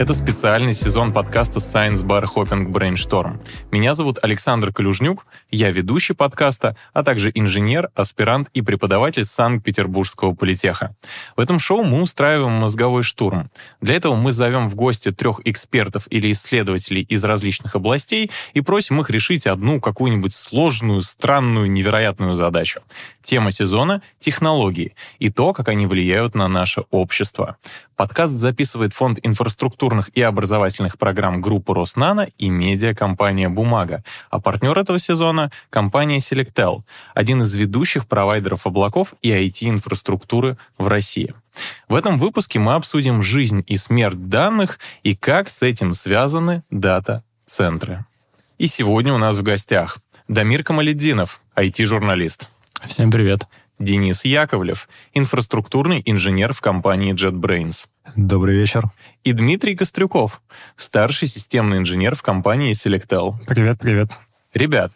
[0.00, 3.38] Это специальный сезон подкаста Science Bar Hopping Brainstorm.
[3.70, 10.96] Меня зовут Александр Калюжнюк, я ведущий подкаста, а также инженер, аспирант и преподаватель Санкт-Петербургского политеха.
[11.36, 13.50] В этом шоу мы устраиваем мозговой штурм.
[13.82, 19.02] Для этого мы зовем в гости трех экспертов или исследователей из различных областей и просим
[19.02, 22.80] их решить одну какую-нибудь сложную, странную, невероятную задачу.
[23.22, 27.56] Тема сезона— технологии и то, как они влияют на наше общество.
[27.96, 34.98] Подкаст записывает фонд инфраструктурных и образовательных программ группы Роснано и медиакомпания «Бумага», а партнер этого
[34.98, 36.82] сезона— компания Selectel,
[37.14, 41.34] один из ведущих провайдеров облаков и IT-инфраструктуры в России.
[41.88, 48.06] В этом выпуске мы обсудим жизнь и смерть данных и как с этим связаны дата-центры.
[48.56, 52.48] И сегодня у нас в гостях Дамир Камаледдинов, IT-журналист.
[52.86, 53.46] Всем привет.
[53.78, 57.86] Денис Яковлев, инфраструктурный инженер в компании JetBrains.
[58.16, 58.84] Добрый вечер.
[59.22, 60.42] И Дмитрий Кострюков,
[60.76, 63.34] старший системный инженер в компании Selectel.
[63.46, 64.10] Привет, привет.
[64.54, 64.92] Ребят,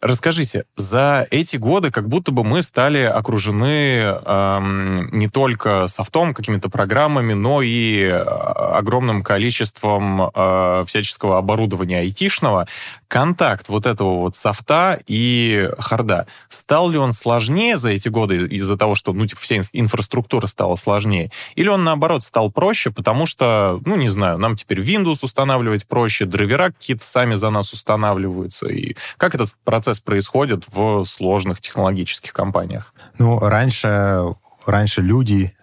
[0.00, 6.68] Расскажите, за эти годы как будто бы мы стали окружены эм, не только софтом, какими-то
[6.68, 12.66] программами, но и э, огромным количеством э, всяческого оборудования айтишного.
[13.08, 18.76] Контакт вот этого вот софта и харда, стал ли он сложнее за эти годы из-за
[18.76, 21.30] того, что, ну, типа, вся инфраструктура стала сложнее?
[21.54, 26.24] Или он, наоборот, стал проще, потому что, ну, не знаю, нам теперь Windows устанавливать проще,
[26.24, 28.66] драйвера какие-то сами за нас устанавливаются.
[28.68, 32.92] И как этот процесс процесс происходит в сложных технологических компаниях?
[33.18, 34.34] Ну, раньше,
[34.66, 35.55] раньше люди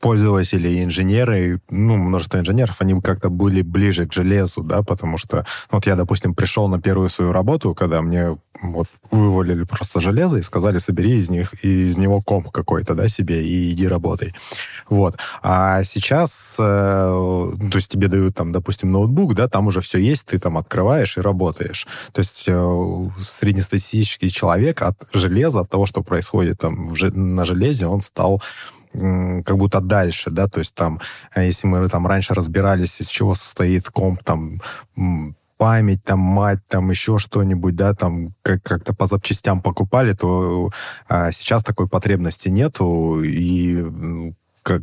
[0.00, 5.86] пользователи, инженеры, ну, множество инженеров, они как-то были ближе к железу, да, потому что вот
[5.86, 10.78] я, допустим, пришел на первую свою работу, когда мне вот вывалили просто железо и сказали,
[10.78, 14.34] собери из них, из него комп какой-то, да, себе и иди работай.
[14.88, 15.16] Вот.
[15.42, 20.26] А сейчас, э, то есть тебе дают там, допустим, ноутбук, да, там уже все есть,
[20.26, 21.86] ты там открываешь и работаешь.
[22.12, 27.86] То есть э, среднестатистический человек от железа, от того, что происходит там в, на железе,
[27.86, 28.42] он стал
[29.44, 31.00] как будто дальше, да, то есть там,
[31.34, 34.60] э, если мы там раньше разбирались, из чего состоит комп, там,
[35.58, 40.70] память, там, мать, там, еще что-нибудь, да, там, как- как-то по запчастям покупали, то
[41.08, 43.84] а, сейчас такой потребности нету, и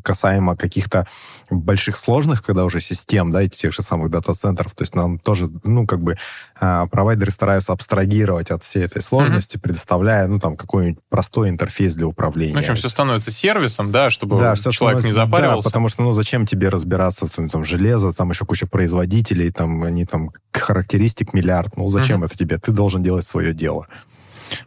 [0.03, 1.05] касаемо каких-то
[1.49, 5.85] больших сложных, когда уже систем, да, тех же самых дата-центров, то есть нам тоже, ну,
[5.85, 6.15] как бы
[6.59, 9.61] э, провайдеры стараются абстрагировать от всей этой сложности, mm-hmm.
[9.61, 12.53] предоставляя, ну, там, какой-нибудь простой интерфейс для управления.
[12.53, 15.63] Ну, в общем, все становится сервисом, да, чтобы да, все человек не запаривался.
[15.63, 19.83] Да, потому что, ну, зачем тебе разбираться в там, железо, там еще куча производителей, там,
[19.83, 22.25] они там характеристик миллиард, ну, зачем mm-hmm.
[22.25, 22.57] это тебе?
[22.57, 23.87] Ты должен делать свое дело.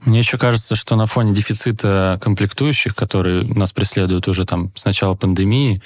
[0.03, 5.15] Мне еще кажется, что на фоне дефицита комплектующих, которые нас преследуют уже там с начала
[5.15, 5.83] пандемии,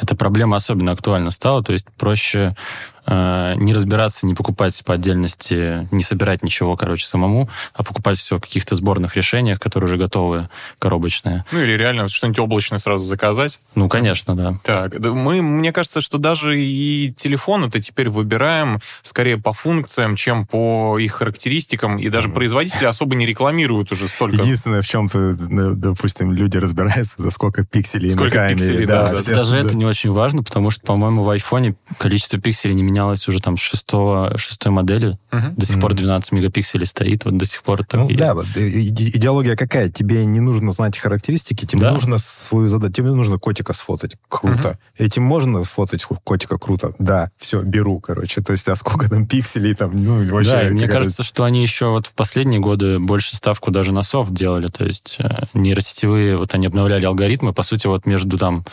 [0.00, 1.62] эта проблема особенно актуальна стала.
[1.62, 2.56] То есть проще
[3.04, 8.36] Э, не разбираться, не покупать по отдельности, не собирать ничего, короче, самому, а покупать все
[8.36, 10.48] в каких-то сборных решениях, которые уже готовы,
[10.78, 11.44] коробочные.
[11.50, 13.58] Ну или реально что-нибудь облачное сразу заказать.
[13.74, 14.58] Ну, конечно, да.
[14.62, 20.46] Так, мы, мне кажется, что даже и телефон это теперь выбираем скорее по функциям, чем
[20.46, 24.36] по их характеристикам, и даже производители особо не рекламируют уже столько.
[24.36, 25.34] Единственное, в чем-то,
[25.74, 28.68] допустим, люди разбираются, это сколько пикселей сколько на камере.
[28.68, 29.34] Пикселей, да, да, да.
[29.34, 29.58] Даже да.
[29.58, 33.56] это не очень важно, потому что, по-моему, в айфоне количество пикселей не менялось уже там
[33.56, 35.16] с шестого, шестой модели.
[35.32, 35.54] Угу.
[35.56, 38.18] До сих пор 12 мегапикселей стоит, вот до сих пор так ну, есть.
[38.20, 39.88] Да, вот, идеология какая?
[39.88, 41.92] Тебе не нужно знать характеристики, тебе да.
[41.92, 44.16] нужно свою задачу, тебе нужно котика сфотать.
[44.28, 44.78] Круто.
[44.98, 45.06] Угу.
[45.06, 46.94] Этим можно фотать котика круто?
[46.98, 48.42] Да, все, беру, короче.
[48.42, 50.52] То есть, а сколько там пикселей там, ну, вообще...
[50.52, 54.32] Да, мне кажется, что они еще вот в последние годы больше ставку даже на софт
[54.32, 58.64] делали, то есть э, нейросетевые, вот они обновляли алгоритмы, по сути, вот между там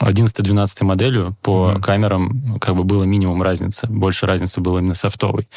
[0.00, 1.80] 11-12 моделью по mm-hmm.
[1.80, 3.86] камерам как бы было минимум разницы.
[3.88, 5.48] Больше разницы было именно софтовой.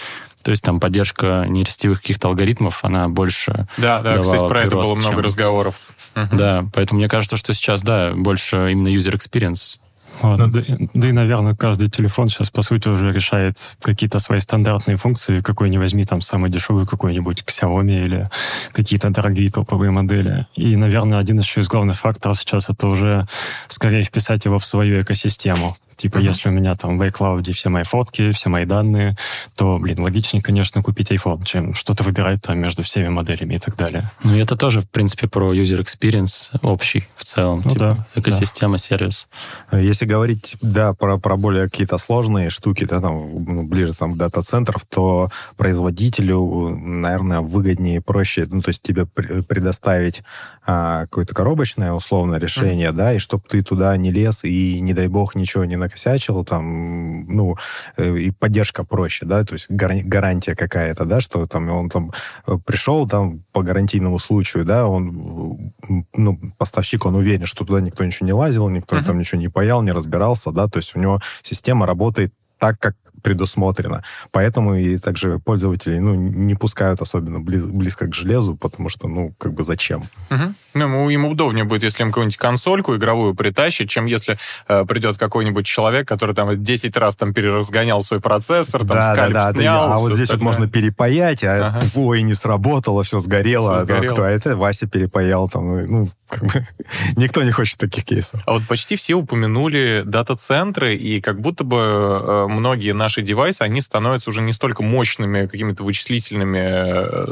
[0.44, 4.96] То есть там поддержка нейросетевых каких-то алгоритмов, она больше Да, да, кстати, про это было
[4.96, 5.26] много чем...
[5.26, 5.76] разговоров.
[6.16, 6.36] Uh-huh.
[6.36, 9.80] Да, поэтому мне кажется, что сейчас, да, больше именно user experience
[10.22, 10.40] вот.
[10.40, 10.64] Ну, да,
[10.94, 15.42] да и, наверное, каждый телефон сейчас, по сути, уже решает какие-то свои стандартные функции.
[15.42, 18.30] Какой не возьми, там, самый дешевый какой-нибудь Xiaomi или
[18.72, 20.48] какие-то дорогие топовые модели.
[20.56, 23.28] И, наверное, один еще из главных факторов сейчас это уже
[23.68, 25.78] скорее вписать его в свою экосистему.
[26.00, 26.28] Типа, uh-huh.
[26.28, 29.18] если у меня там в iCloud все мои фотки, все мои данные,
[29.58, 33.76] то, блин, логичнее, конечно, купить iPhone, чем что-то выбирать там между всеми моделями и так
[33.76, 34.10] далее.
[34.24, 37.64] Ну, и это тоже, в принципе, про user experience общий в целом.
[37.66, 38.78] Ну, типа, да, экосистема, да.
[38.78, 39.28] сервис.
[39.74, 44.86] Если говорить, да, про, про более какие-то сложные штуки, да, там, ну, ближе там дата-центров,
[44.90, 50.24] то производителю, наверное, выгоднее, проще, ну, то есть тебе предоставить
[50.66, 52.94] а, какое-то коробочное условное решение, uh-huh.
[52.94, 56.46] да, и чтобы ты туда не лез и, не дай бог, ничего не накопил накосячил,
[56.46, 57.56] там, ну,
[57.98, 62.12] э, и поддержка проще, да, то есть гарантия какая-то, да, что там он там
[62.48, 65.74] э, пришел там по гарантийному случаю, да, он,
[66.14, 69.06] ну, поставщик, он уверен, что туда никто ничего не лазил, никто uh-huh.
[69.06, 72.96] там ничего не паял, не разбирался, да, то есть у него система работает так, как
[73.22, 74.04] предусмотрено.
[74.32, 79.34] Поэтому и также пользователи ну, не пускают особенно близ, близко к железу, потому что, ну,
[79.38, 80.04] как бы зачем?
[80.30, 80.54] Угу.
[80.76, 84.38] Ну, ему удобнее будет, если им какую-нибудь консольку игровую притащить, чем если
[84.68, 89.34] э, придет какой-нибудь человек, который там 10 раз там переразгонял свой процессор, там да, скальп
[89.34, 89.92] да, да, снял.
[89.94, 91.80] А вот здесь вот можно перепаять, а ага.
[91.96, 93.78] ой, не сработало, все сгорело.
[93.78, 94.12] Все сгорело.
[94.12, 94.56] А, кто это?
[94.56, 96.68] Вася перепаял там, ну, ну как бы,
[97.16, 98.44] никто не хочет таких кейсов.
[98.46, 103.82] А вот почти все упомянули дата-центры, и как будто бы э, многие наши девайсы, они
[103.82, 106.60] становятся уже не столько мощными какими-то вычислительными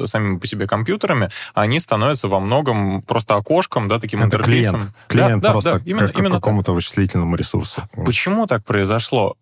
[0.04, 4.38] э, самими по себе компьютерами, а они становятся во многом просто окошком, да, таким Это
[4.38, 4.80] интерфейсом.
[4.80, 7.84] Клиент, клиент да, просто да, да, именно, как, именно какому-то вычислительному ресурсу.
[8.06, 9.36] Почему так произошло?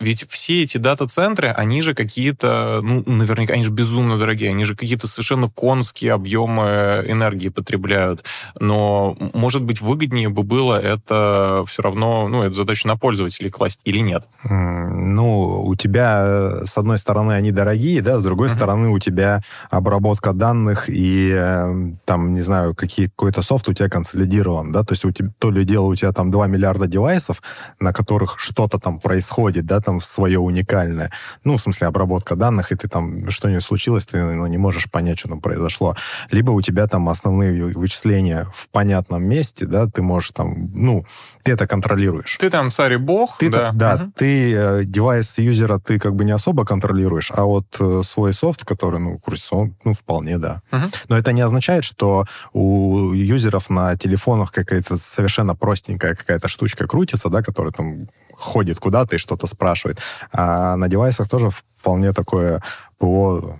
[0.00, 4.74] Ведь все эти дата-центры, они же какие-то, ну, наверняка, они же безумно дорогие, они же
[4.74, 8.24] какие-то совершенно конские объемы энергии потребляют,
[8.58, 13.80] но может быть, выгоднее бы было это все равно, ну, эту задачу на пользователей класть
[13.84, 14.24] или нет?
[14.44, 18.54] Ну, у тебя, э, с одной стороны, они дорогие, да, с другой uh-huh.
[18.54, 23.88] стороны, у тебя обработка данных и, э, там, не знаю, какие, какой-то софт у тебя
[23.88, 27.42] консолидирован, да, то есть у тебя, то ли дело у тебя там 2 миллиарда девайсов,
[27.80, 31.10] на которых что-то там происходит, да, там свое уникальное,
[31.42, 35.18] ну, в смысле, обработка данных, и ты там, что-нибудь случилось, ты ну, не можешь понять,
[35.18, 35.96] что там произошло.
[36.30, 41.04] Либо у тебя там основные вычисления в понятном месте, да, ты можешь там, ну,
[41.42, 42.36] ты это контролируешь.
[42.40, 43.72] Ты там царь и бог, ты, да.
[43.72, 44.12] Да, угу.
[44.14, 48.64] ты э, девайс юзера ты как бы не особо контролируешь, а вот э, свой софт,
[48.64, 50.62] который, ну, крутится, он, ну, вполне, да.
[50.72, 50.82] Угу.
[51.08, 57.28] Но это не означает, что у юзеров на телефонах какая-то совершенно простенькая какая-то штучка крутится,
[57.28, 59.98] да, которая там ходит куда-то и что-то спрашивает.
[60.32, 62.62] А на девайсах тоже вполне такое
[62.98, 63.56] ПО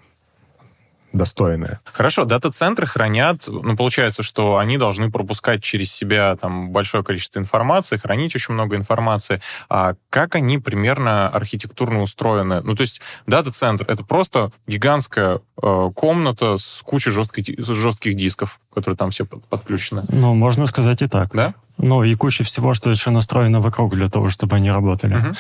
[1.15, 1.81] достойные.
[1.85, 7.97] Хорошо, дата-центры хранят, ну, получается, что они должны пропускать через себя там большое количество информации,
[7.97, 9.41] хранить очень много информации.
[9.69, 12.61] А как они примерно архитектурно устроены?
[12.63, 18.97] Ну, то есть дата-центр— это просто гигантская э, комната с кучей жестких, жестких дисков, которые
[18.97, 20.05] там все подключены.
[20.09, 21.35] Ну, можно сказать и так.
[21.35, 21.55] Да?
[21.79, 25.17] Ну, и куча всего, что еще настроено вокруг для того, чтобы они работали.
[25.17, 25.37] Uh-huh.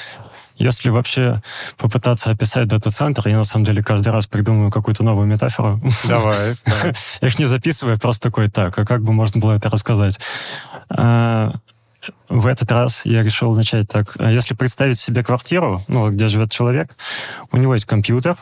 [0.56, 1.42] Если вообще
[1.76, 5.80] попытаться описать дата-центр, я на самом деле каждый раз придумываю какую-то новую метафору.
[6.04, 6.54] Давай.
[7.20, 10.20] Я их не записываю, просто такой, так, а как бы можно было это рассказать?
[10.88, 11.54] А,
[12.28, 14.14] в этот раз я решил начать так.
[14.18, 16.94] А если представить себе квартиру, ну, где живет человек,
[17.50, 18.36] у него есть компьютер,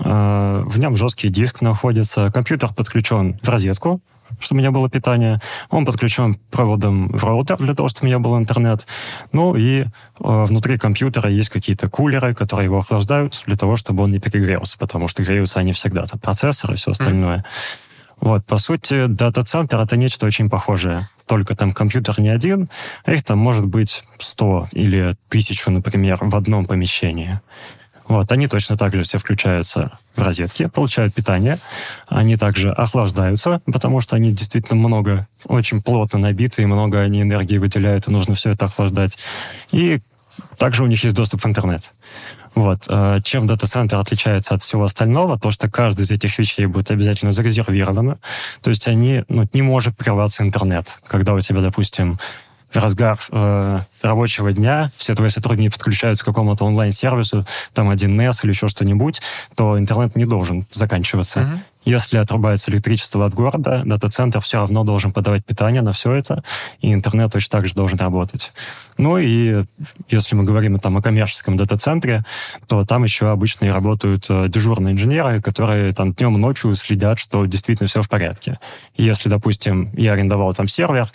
[0.00, 4.00] а, в нем жесткий диск находится, компьютер подключен в розетку,
[4.44, 5.40] чтобы у меня было питание.
[5.70, 8.86] Он подключен проводом в роутер для того, чтобы у меня был интернет.
[9.32, 9.84] Ну и э,
[10.20, 15.08] внутри компьютера есть какие-то кулеры, которые его охлаждают для того, чтобы он не перегрелся, потому
[15.08, 17.38] что греются они всегда, там процессор и все остальное.
[17.38, 17.84] Mm-hmm.
[18.20, 21.08] Вот, по сути, дата-центр— это нечто очень похожее.
[21.26, 22.68] Только там компьютер не один,
[23.04, 27.40] а их там может быть 100 или 1000, например, в одном помещении.
[28.08, 31.58] Вот, они точно так же все включаются в розетки, получают питание.
[32.06, 37.58] Они также охлаждаются, потому что они действительно много, очень плотно набиты, и много они энергии
[37.58, 39.18] выделяют, и нужно все это охлаждать.
[39.72, 40.00] И
[40.58, 41.92] также у них есть доступ в интернет.
[42.54, 42.86] Вот.
[42.88, 47.32] Э, чем дата-центр отличается от всего остального, то, что каждая из этих вещей будет обязательно
[47.32, 48.18] зарезервирована.
[48.62, 50.98] То есть они, ну, не может прерваться интернет.
[51.06, 52.18] Когда у тебя, допустим,
[52.74, 58.50] разгар э, рабочего дня, все твои сотрудники подключаются к какому-то онлайн-сервису, там один NES или
[58.50, 59.22] еще что-нибудь,
[59.56, 61.40] то интернет не должен заканчиваться.
[61.40, 61.58] Uh-huh.
[61.84, 66.42] Если отрубается электричество от города, дата-центр все равно должен подавать питание на все это,
[66.80, 68.52] и интернет точно так же должен работать.
[68.96, 69.64] Ну и
[70.08, 72.24] если мы говорим там о коммерческом дата-центре,
[72.68, 77.18] то там еще обычно и работают э, дежурные инженеры, которые там днем и ночью следят,
[77.18, 78.58] что действительно все в порядке.
[78.96, 81.08] И если, допустим, я арендовал там сервер,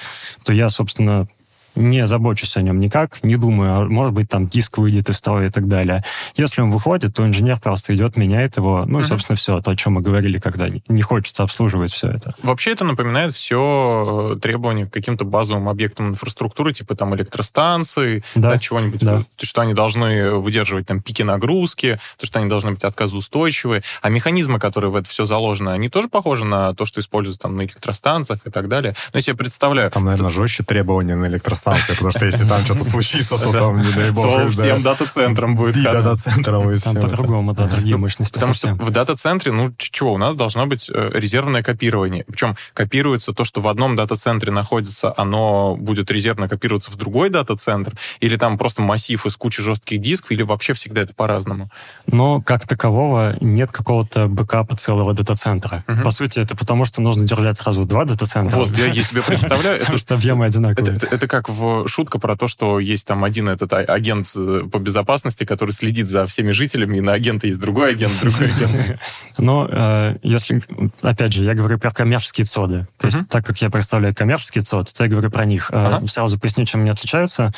[0.43, 1.27] то я, собственно,
[1.75, 5.47] не забочусь о нем никак, не думаю, а может быть, там диск выйдет из строя
[5.47, 6.03] и так далее.
[6.35, 8.83] Если он выходит, то инженер просто идет, меняет его.
[8.85, 12.33] Ну, и, собственно, все, то, о чем мы говорили, когда не хочется обслуживать все это.
[12.43, 18.51] Вообще это напоминает все э, требования к каким-то базовым объектам инфраструктуры, типа там электростанции, да.
[18.51, 19.23] да, чего-нибудь, да.
[19.35, 23.83] то, что они должны выдерживать там пики нагрузки, то, что они должны быть отказоустойчивые.
[24.01, 27.55] А механизмы, которые в это все заложены, они тоже похожи на то, что используются там
[27.55, 28.95] на электростанциях и так далее.
[29.13, 29.91] Но если я представляю...
[29.91, 33.81] Там, наверное, жестче требования на электростанциях электростанции, потому что если там что-то случится, то там,
[33.81, 34.25] не дай бог...
[34.25, 38.89] То всем дата-центрам будет И дата-центрам, и Там по-другому, да, другие мощности Потому что в
[38.91, 42.23] дата-центре, ну, чего, у нас должно быть э, резервное копирование.
[42.27, 47.93] Причем копируется то, что в одном дата-центре находится, оно будет резервно копироваться в другой дата-центр,
[48.19, 51.69] или там просто массив из кучи жестких дисков, или вообще всегда это по-разному.
[52.07, 55.83] Но как такового нет какого-то бэкапа целого дата-центра.
[56.03, 58.55] По сути, это потому, что нужно держать сразу два дата-центра.
[58.57, 60.97] Вот, я, я тебе представляю, это, Потому что объемы одинаковые.
[60.97, 64.77] это как в шутка про то, что есть там один этот а- агент э, по
[64.77, 68.99] безопасности, который следит за всеми жителями, и на агента есть другой агент, другой агент.
[69.37, 70.61] Но э, если,
[71.01, 72.87] опять же, я говорю про коммерческие цоды.
[72.97, 75.69] То есть, так как я представляю коммерческий цод, то я говорю про них.
[75.73, 75.99] Э.
[76.07, 77.51] Сразу поясню, чем они отличаются.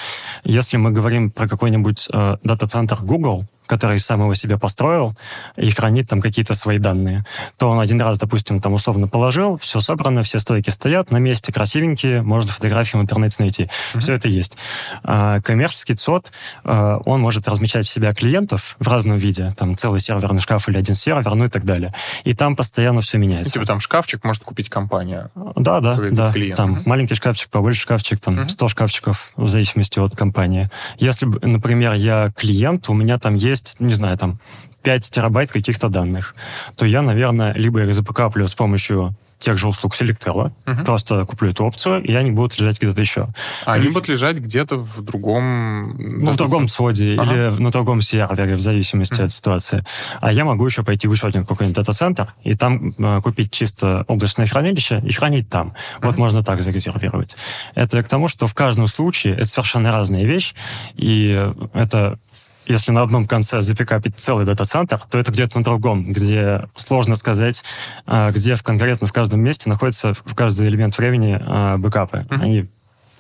[0.44, 2.10] Если мы говорим про какой-нибудь
[2.44, 5.16] дата-центр Google, который сам его себе построил
[5.56, 7.24] и хранит там какие-то свои данные,
[7.58, 11.54] то он один раз, допустим, там условно положил, все собрано, все стойки стоят на месте,
[11.54, 13.70] красивенькие, можно фотографии в интернете найти.
[13.98, 14.58] Все это есть.
[15.04, 16.34] А коммерческий ЦОД,
[16.66, 20.78] э, он может размещать в себя клиентов в разном виде, там целый серверный шкаф или
[20.78, 21.94] один сервер, ну и так далее.
[22.26, 23.54] И там постоянно все Ну, меняется.
[23.54, 25.30] Типа там шкафчик может купить компания.
[25.56, 26.34] Да, да, да.
[26.34, 26.58] клиент.
[26.58, 26.82] Там Мгм.
[26.88, 28.50] маленький шкафчик, побольше шкафчик, там Мгм.
[28.50, 30.70] 100 шкафчиков, в зависимости от компании.
[30.98, 34.40] Если, например, я клиент, у меня там есть, не знаю, там
[34.84, 36.36] 5 терабайт каких-то данных,
[36.76, 40.86] то я, наверное, либо их запекаплю с помощью тех же услуг Selectel, Мгм.
[40.86, 43.28] просто куплю эту опцию, и они будут лежать где-то еще.
[43.66, 45.98] А они будут лежать где-то в другом...
[45.98, 47.34] Ну, в другом цоде Ага.
[47.34, 49.26] или на другом сервере, в зависимости Мгм.
[49.26, 49.84] от ситуации.
[50.22, 54.06] А я могу еще пойти в еще один какой-нибудь дата-центр и там э, купить чисто
[54.08, 55.74] облачное хранилище и хранить там.
[56.02, 56.20] Вот Мгм.
[56.22, 57.36] можно так зарезервировать.
[57.74, 60.54] Это к тому, что в каждом случае это совершенно разная вещь,
[60.96, 62.20] и это
[62.66, 67.64] если на одном конце запикапить целый дата-центр, то это где-то на другом, где сложно сказать,
[68.06, 72.26] а, где в конкретно в каждом месте находится в каждый элемент времени а, бэкапы.
[72.30, 72.42] Мгм.
[72.42, 72.70] Они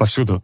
[0.01, 0.43] повсюду.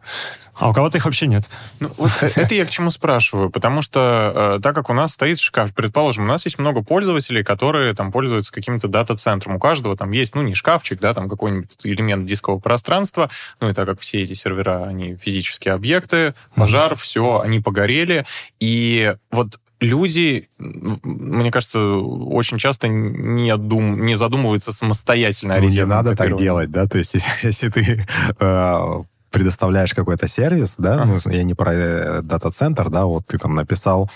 [0.54, 1.50] А у кого-то их вообще нет.
[1.80, 5.40] Ну, вот это я к чему спрашиваю, потому что э, так как у нас стоит
[5.40, 9.56] шкаф, предположим, у нас есть много пользователей, которые там пользуются каким-то дата-центром.
[9.56, 13.74] У каждого там есть, ну, не шкафчик, да, там какой-нибудь элемент дискового пространства, ну, и
[13.74, 18.24] так как все эти сервера, они физические объекты, пожар, все, они погорели,
[18.60, 25.84] и вот люди, мне кажется, очень часто не, дум, не задумываются самостоятельно о Ну, не
[25.84, 28.06] надо так делать, да, то есть если, если ты
[28.38, 33.54] э, предоставляешь какой-то сервис, да, ну, я не про э, дата-центр, да, вот ты там
[33.54, 34.10] написал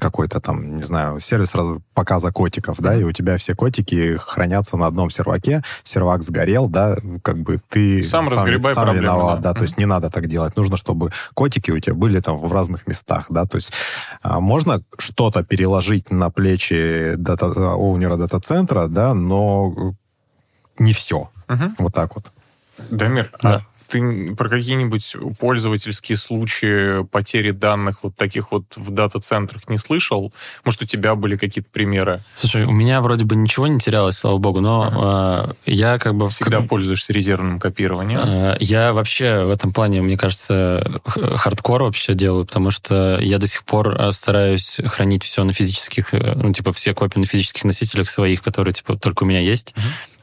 [0.00, 4.76] какой-то там, не знаю, сервис раз- показа котиков, да, и у тебя все котики хранятся
[4.76, 9.52] на одном серваке, сервак сгорел, да, как бы ты Сам разгребай сам проблему, виноват, да.
[9.52, 12.52] да, то есть не надо так делать, нужно, чтобы котики у тебя были там в
[12.52, 13.72] разных местах, да, то есть
[14.22, 19.74] а, можно что-то переложить на плечи дата, оунера дата-центра, да, но
[20.78, 21.74] не все, Мгм.
[21.78, 22.32] вот так вот.
[22.90, 23.56] Дамир, Да.
[23.56, 30.32] а ты про какие-нибудь пользовательские случаи потери данных вот таких вот в дата-центрах не слышал?
[30.64, 32.20] Может, у тебя были какие-то примеры?
[32.34, 36.28] Слушай, у меня вроде бы ничего не терялось, слава богу, но э, я как бы...
[36.30, 38.20] Всегда пользуешься резервным копированием?
[38.22, 43.46] Э, Я вообще в этом плане, мне кажется, хардкор вообще делаю, потому что я до
[43.46, 47.64] сих пор э, стараюсь хранить все на физических, э, ну, типа, все копии на физических
[47.64, 49.74] носителях своих, которые, типа, только у меня есть.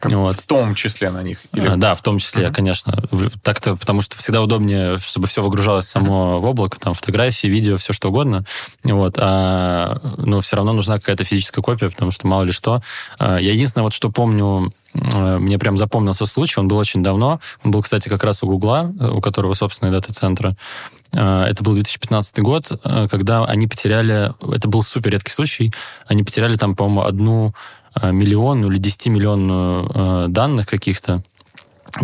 [0.02, 0.36] Как вот.
[0.36, 1.40] В том числе на них?
[1.54, 2.54] Или- А, Да, в том числе, Мгм.
[2.54, 3.04] конечно.
[3.44, 7.94] Так-то, потому что всегда удобнее, чтобы все выгружалось само в облако, там фотографии, видео, все
[7.94, 8.44] что угодно.
[8.84, 9.16] Вот.
[9.20, 12.82] А, но все равно нужна какая-то физическая копия, потому что мало ли что.
[13.20, 17.40] А, Я единственное, вот что помню, мне прям запомнился случай, он был очень давно.
[17.64, 20.56] Он был, кстати, как раз у Гугла, у которого собственные дата-центры.
[21.14, 24.34] Э, Это был 2015 год, э, когда они потеряли...
[24.54, 25.74] Это был супер редкий случай.
[26.08, 27.54] Они потеряли там, по-моему, одну
[28.02, 31.24] миллионную или 10 миллионную э, данных каких-то,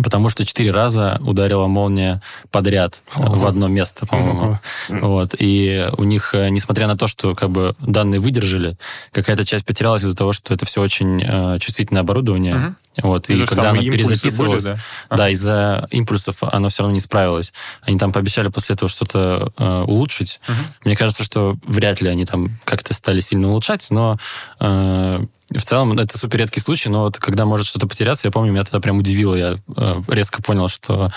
[0.02, 4.58] потому что четыре раза ударила молния подряд э, в одно место, по-моему.
[4.88, 5.34] Вот.
[5.38, 8.76] И у них, э, несмотря на то, что как бы данные выдержали,
[9.12, 12.74] какая-то часть потерялась из-за того, что это все очень э, чувствительное оборудование.
[13.00, 13.30] Вот.
[13.30, 14.78] И есть когда и импульсы перезаписывалось, были,
[15.10, 15.28] да, да?
[15.30, 17.52] из-за импульсов оно все равно не справилось.
[17.82, 20.40] Они там пообещали после этого что-то э, улучшить.
[20.48, 20.58] Мгм.
[20.84, 24.18] Мне кажется, что вряд ли они там как-то стали сильно улучшать, но
[24.60, 28.52] э, в целом это супер редкий случай, но вот когда может что-то потеряться, я помню,
[28.52, 29.34] меня тогда прям удивило.
[29.34, 31.12] Я э, резко понял, что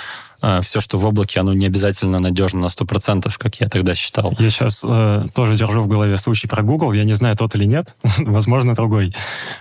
[0.62, 4.36] все, что в облаке, оно не обязательно надежно на 100%, как я тогда считал.
[4.40, 6.94] Я сейчас э, тоже держу в голове случай про Google.
[6.94, 7.96] Я не знаю, тот или нет.
[8.18, 9.14] Возможно, другой.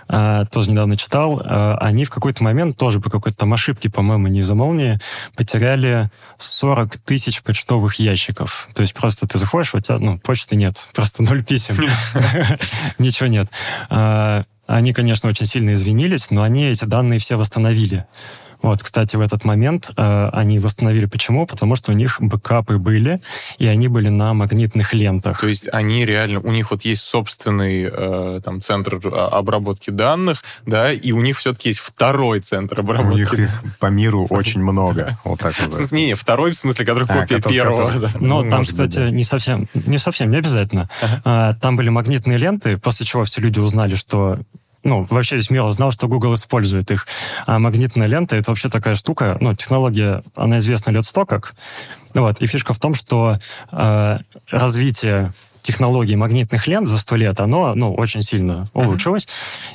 [0.08, 1.42] А, тоже недавно читал.
[1.44, 4.98] А, они в какой-то момент, тоже по какой-то там ошибке, по-моему, не из-за молнии,
[5.36, 8.68] потеряли 40 тысяч почтовых ящиков.
[8.74, 10.86] То есть просто ты заходишь, у тебя, ну, почты нет.
[10.94, 11.76] Просто ноль писем.
[12.98, 13.50] Ничего нет.
[14.70, 18.06] Они, конечно, очень сильно извинились, но они эти данные все восстановили.
[18.62, 21.46] Вот, кстати, в этот момент э, они восстановили почему?
[21.46, 23.22] Потому что у них бэкапы были,
[23.58, 25.40] и они были на магнитных лентах.
[25.40, 30.44] То есть они реально, у них вот есть собственный э, там центр а, обработки данных,
[30.66, 33.14] да, и у них все-таки есть второй центр обработки.
[33.14, 35.16] У них их по миру очень много.
[35.24, 35.90] Вот так вот.
[35.90, 37.92] Не, не, второй в смысле, который А, копия первого.
[38.20, 40.88] Но Ну, там, кстати, не совсем, не совсем, не обязательно.
[41.24, 44.38] А, Там были магнитные ленты, после чего все люди узнали, что
[44.82, 47.06] ну, вообще весь мир узнал, что Google использует их.
[47.46, 51.54] А магнитная лента— это вообще такая штука, ну, технология, она известна лет сто как.
[52.14, 52.40] Вот.
[52.40, 53.38] И фишка в том, что
[53.72, 54.18] э,
[54.50, 55.32] развитие
[55.62, 59.28] технологий магнитных лент за сто лет, оно, ну, очень сильно улучшилось.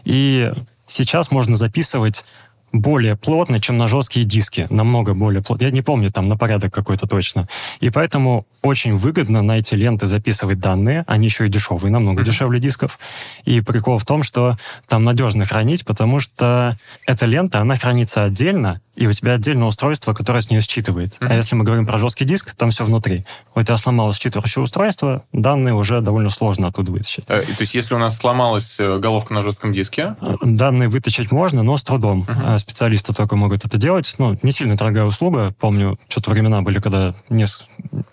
[0.04, 0.52] И
[0.88, 2.26] сейчас можно записывать
[2.72, 5.66] более плотно, чем на жесткие диски, намного более плотно.
[5.66, 7.48] Я не помню, там на порядок какой-то точно.
[7.80, 11.04] И поэтому очень выгодно на эти ленты записывать данные.
[11.08, 13.00] Они еще и дешевые, намного дешевле дисков.
[13.46, 14.58] И прикол в том, что
[14.88, 20.14] там надежно хранить, потому что эта лента, она хранится отдельно, и у тебя отдельное устройство,
[20.14, 21.18] которое с нее считывает.
[21.20, 23.26] А если мы говорим про жесткий диск, там все внутри.
[23.56, 27.26] У тебя сломалось считывающее устройство, данные уже довольно сложно оттуда вытащить.
[27.28, 31.64] Э, То есть если у нас сломалась э, головка на жестком диске, Данные вытащить можно,
[31.64, 32.26] но с трудом.
[32.28, 34.14] А Специалисты только могут это делать.
[34.18, 35.54] Ну, не сильно дорогая услуга.
[35.60, 37.62] Помню, что-то времена были, когда неск-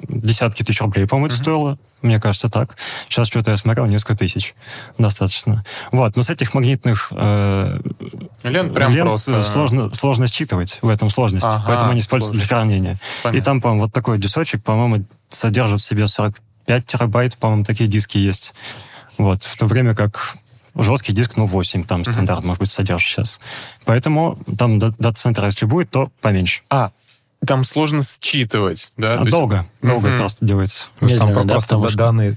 [0.08, 1.78] десятки тысяч рублей, по-моему, это стоило.
[2.02, 2.76] Мне кажется, так.
[3.08, 4.54] Сейчас что-то я смотрел, несколько тысяч.
[4.98, 5.64] Достаточно.
[5.90, 6.16] Вот.
[6.16, 7.80] Но с этих магнитных э,
[8.42, 9.42] лент прям лент просто...
[9.42, 10.78] сложно, сложно считывать.
[10.82, 11.46] В этом сложность.
[11.46, 12.94] Ага, Поэтому они используются для хранения.
[12.94, 13.44] И Понятно.
[13.44, 18.54] там, по-моему, вот такой дисочек, по-моему, содержит в себе 45 терабайт, по-моему, такие диски есть.
[19.18, 20.36] Вот, в то время как
[20.74, 23.40] жесткий диск, ну, 8, там стандарт, может быть, содержит сейчас.
[23.84, 26.62] Поэтому там да- дата-центр, если будет, то поменьше.
[26.70, 26.90] А,
[27.46, 29.14] там сложно считывать, да?
[29.14, 30.18] А То есть- долго, долго Мгм.
[30.18, 30.84] просто делается.
[31.00, 32.36] То есть там Медленно, да, просто да- что- данные,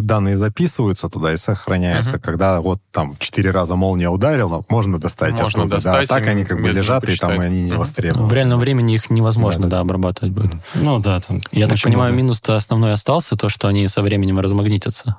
[0.00, 2.18] данные записываются туда и сохраняются.
[2.18, 5.76] Когда вот там четыре раза молния ударила, можно достать Можно оттуда.
[5.76, 7.78] достать да, а так они как бы медленно лежат, и там они не Мгм.
[7.80, 8.26] востребованы.
[8.28, 10.52] В реальном времени их невозможно, Да, да, обрабатывать будет.
[10.74, 12.22] Ну, да, там Я так понимаю, много.
[12.24, 15.16] минус-то основной остался, то, что они со временем размагнитятся.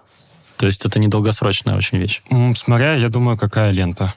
[0.58, 2.24] То есть это недолгосрочная очень вещь.
[2.56, 4.16] Смотря, я думаю, какая лента.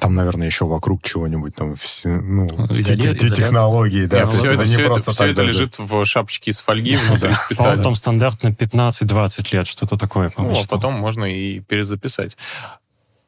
[0.00, 3.30] Там, наверное, еще вокруг чего-нибудь там все, ну, те- изоляция.
[3.30, 4.18] технологии, да.
[4.24, 5.48] Нет, есть все это, не это- просто всё так это даже.
[5.58, 7.82] лежит в шапочке из фольги внутри специально.
[7.82, 12.36] там стандартно 15-20 лет, что-то такое, Ну, а потом можно и перезаписать.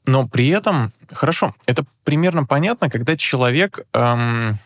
[0.05, 4.59] Но при этом, хорошо, это примерно понятно, когда человек, эм,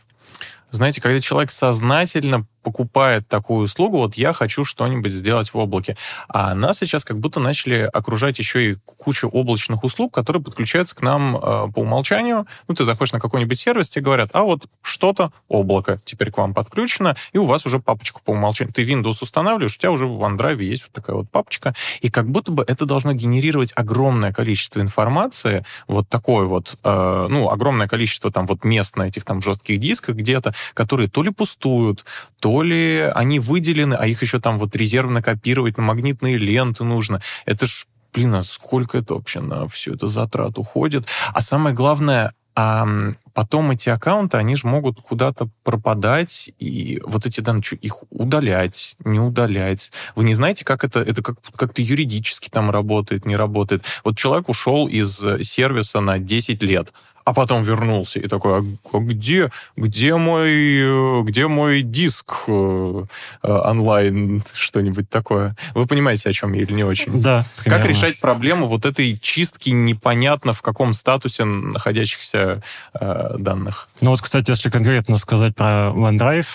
[0.71, 5.97] знаете, когда человек сознательно покупает такую услугу, вот я хочу что-нибудь сделать в облаке.
[6.29, 11.03] А нас сейчас как будто начали окружать еще и кучу облачных услуг, которые подключаются к
[11.03, 11.41] нам э,
[11.75, 12.47] по умолчанию.
[12.69, 16.55] Ну, ты заходишь на какой-нибудь сервис, тебе говорят, а вот что-то, облако, теперь к вам
[16.55, 18.73] подключено, и у вас уже папочка по умолчанию.
[18.73, 22.29] Ты Windows устанавливаешь, у тебя уже в OneDrive есть вот такая вот папочка, и как
[22.29, 28.31] будто бы это должно генерировать огромное количество информации, вот такое вот, э, ну, огромное количество
[28.31, 32.05] там вот мест на этих там жестких дисках где-то, которые то ли пустуют,
[32.41, 37.23] то ли они выделены, а их еще там вот резервно копировать на магнитные ленты нужно.
[37.47, 41.09] Это ж, блин, а сколько это вообще на всю эту затрат уходит?
[41.33, 42.87] А самое главное, а
[43.33, 49.21] потом эти аккаунты, они же могут куда-то пропадать, и вот эти данные, их удалять, не
[49.21, 49.91] удалять.
[50.15, 53.85] Вы не знаете, как это, это как, как-то юридически там работает, не работает.
[54.05, 56.93] Вот человек ушел из э, сервиса на 10 лет,
[57.25, 63.05] а потом вернулся и такой, а, а где, где мой, э, где мой диск э,
[63.43, 65.57] э, онлайн, что-нибудь такое?
[65.75, 67.21] Вы понимаете, о чем я или не очень?
[67.21, 67.89] Да, Как примерно.
[67.89, 72.63] решать проблему вот этой чистки непонятно в каком статусе находящихся
[72.99, 73.89] э, данных?
[74.01, 76.47] Ну вот, кстати, если конкретно сказать про OneDrive,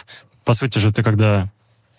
[0.44, 1.50] по сути же ты когда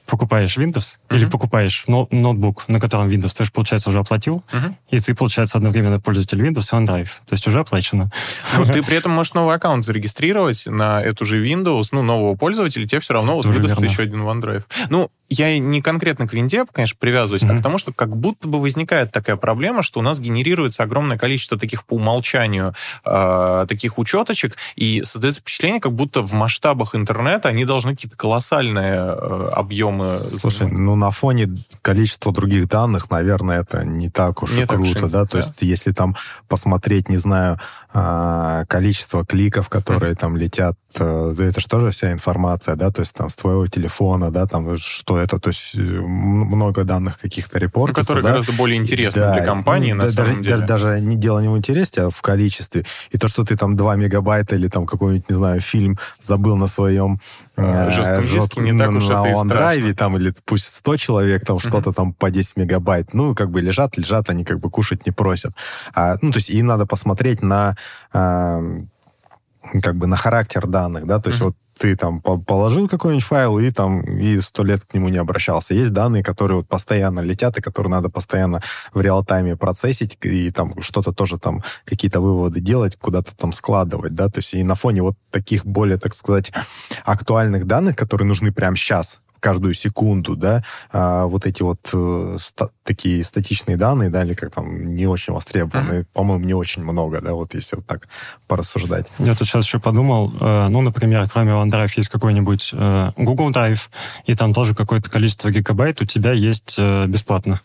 [0.08, 1.30] покупаешь Windows или Мгм.
[1.30, 4.76] покупаешь но- ноутбук, на котором Windows, ты же, получается, уже оплатил, Мгм.
[4.90, 7.08] и ты, получается, одновременно пользователь Windows и OneDrive.
[7.26, 8.10] То есть уже оплачено.
[8.56, 12.86] Ну, ты при этом можешь новый аккаунт зарегистрировать на эту же Windows, ну, нового пользователя,
[12.86, 14.64] тебе все равно вот выдастся еще один OneDrive.
[14.88, 17.58] Ну, я не конкретно к винде, конечно, привязываюсь, а Мгм.
[17.60, 21.58] к тому, что как будто бы возникает такая проблема, что у нас генерируется огромное количество
[21.58, 27.64] таких по умолчанию э, таких учеточек, и создается впечатление, как будто в масштабах интернета они
[27.64, 30.16] должны какие-то колоссальные э, объемы...
[30.16, 31.48] Слушай, ну на фоне
[31.82, 35.22] количества других данных, наверное, это не так уж Не и так уж и- круто, да?
[35.22, 35.26] да.
[35.26, 36.16] То есть если там
[36.48, 37.58] посмотреть, не знаю,
[37.92, 42.90] а, количество кликов, которые там летят, э, это же тоже вся информация, да?
[42.90, 47.18] То есть там с твоего телефона, да, там что это, то есть э, много данных
[47.18, 48.30] каких-то Ну, репортов, которые да?
[48.30, 50.50] гораздо более интересны Да, для компании, ну, на да- самом даже, деле.
[50.66, 52.84] Даже, даже не дело не в интересе, а в количестве.
[53.10, 56.66] И то, что ты там 2 мегабайта или там какой-нибудь, не знаю, фильм забыл на
[56.66, 57.20] своем
[57.58, 59.94] А, э, жестком диске, не так уж на это и страшно.
[59.94, 63.14] там, или пусть 100 человек, там что-то там по 10 мегабайт.
[63.14, 65.52] Ну, как бы лежат, лежат, они как бы кушать не просят.
[65.94, 67.76] А, ну, то есть им надо посмотреть на...
[68.12, 68.62] а,
[69.82, 71.44] как бы на характер данных, да, то есть mm-hmm.
[71.44, 75.74] вот ты там положил какой-нибудь файл и там и сто лет к нему не обращался.
[75.74, 78.60] Есть данные, которые вот постоянно летят и которые надо постоянно
[78.92, 84.28] в реал-тайме процессить и там что-то тоже там какие-то выводы делать, куда-то там складывать, да,
[84.28, 86.52] то есть и на фоне вот таких более, так сказать,
[87.04, 92.70] актуальных данных, которые нужны прямо сейчас, каждую секунду, да, а, вот эти вот э, ста-
[92.84, 96.06] такие статичные данные, да, или как там не очень востребованные, mm-hmm.
[96.12, 98.08] по-моему, не очень много, да, вот если вот так
[98.46, 99.06] порассуждать.
[99.18, 103.88] Я тут сейчас еще подумал, э, ну, например, кроме OneDrive есть какой-нибудь э, Google Drive,
[104.26, 107.60] и там тоже какое-то количество гигабайт у тебя есть э, бесплатно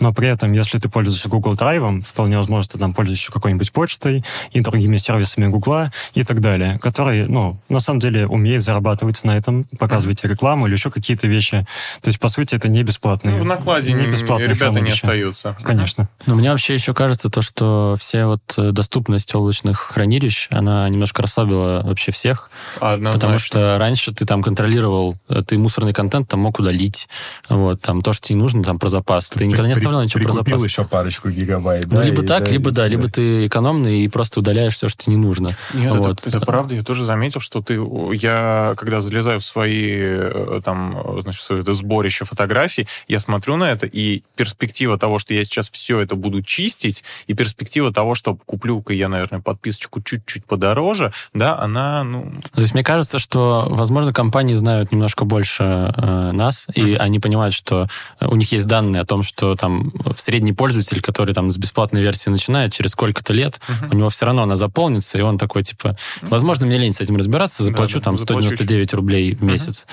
[0.00, 4.24] но при этом, если ты пользуешься Google Drive, вполне возможно, ты там пользуешься какой-нибудь почтой
[4.50, 9.36] и другими сервисами Google и так далее, которые, ну, на самом деле умеет зарабатывать на
[9.36, 10.28] этом, показывать mm-hmm.
[10.28, 11.66] рекламу или еще какие-то вещи.
[12.00, 13.34] То есть, по сути, это не бесплатные.
[13.36, 15.56] Ну, в накладе не бесплатные ребята не остаются.
[15.62, 16.08] Конечно.
[16.26, 21.22] Но мне вообще еще кажется то, что все вот э, доступность облачных хранилищ, она немножко
[21.22, 22.50] расслабила вообще всех.
[22.80, 23.12] Однозначно.
[23.12, 27.08] Потому что раньше ты там контролировал, э, ты мусорный контент там мог удалить,
[27.48, 29.30] вот, там то, что тебе нужно, там про запас.
[29.30, 30.64] Ты никогда не оставлял ничего про запас.
[30.64, 31.86] еще парочку гигабайт.
[31.86, 34.88] Ну, да, либо так, да, либо да, да, либо ты экономный и просто удаляешь все,
[34.88, 35.50] что тебе не нужно.
[35.74, 36.20] Нет, вот.
[36.26, 36.74] это, это правда.
[36.74, 37.80] Я тоже заметил, что ты...
[38.14, 43.56] Я, когда залезаю в свои, э, там, значит, в свое это сборище фотографий, я смотрю
[43.56, 48.14] на это, и перспектива того, что я сейчас все это буду чистить, и перспектива того,
[48.14, 52.32] что куплю-ка я, наверное, подписочку чуть-чуть подороже, да, она, ну...
[52.54, 55.64] То есть мне кажется, что, возможно, компании знают немножко больше
[55.96, 56.90] э, нас, mm-hmm.
[56.90, 57.88] и они понимают, что
[58.20, 62.02] у них есть данные о том, что там там средний пользователь, который там с бесплатной
[62.02, 63.92] версии начинает, через сколько-то лет uh-huh.
[63.92, 67.16] у него все равно она заполнится, и он такой, типа, возможно, мне лень с этим
[67.16, 68.96] разбираться, заплачу да, там 199 заплачу.
[68.96, 69.86] рублей в месяц.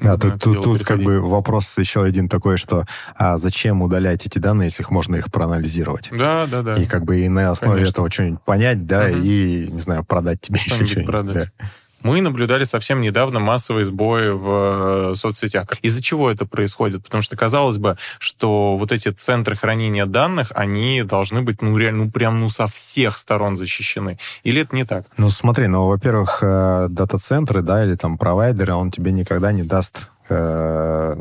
[0.00, 2.84] Да, тут, тут, тут как бы вопрос еще один такой, что
[3.14, 6.10] а зачем удалять эти данные, если их можно их проанализировать?
[6.12, 6.74] Да, да, да.
[6.76, 7.92] И как бы и на основе Конечно.
[7.92, 9.22] этого что-нибудь понять, да, угу.
[9.22, 11.06] и, не знаю, продать тебе еще что-нибудь.
[11.06, 11.48] Продать.
[11.58, 11.66] Да.
[12.02, 15.68] Мы наблюдали совсем недавно массовые сбои в э, соцсетях.
[15.82, 17.04] Из-за чего это происходит?
[17.04, 22.04] Потому что казалось бы, что вот эти центры хранения данных, они должны быть, ну, реально,
[22.04, 24.18] ну, прям, ну, со всех сторон защищены.
[24.44, 25.06] Или это не так?
[25.16, 30.10] Ну, смотри, ну, во-первых, э, дата-центры, да, или там провайдеры, он тебе никогда не даст
[30.28, 31.16] э,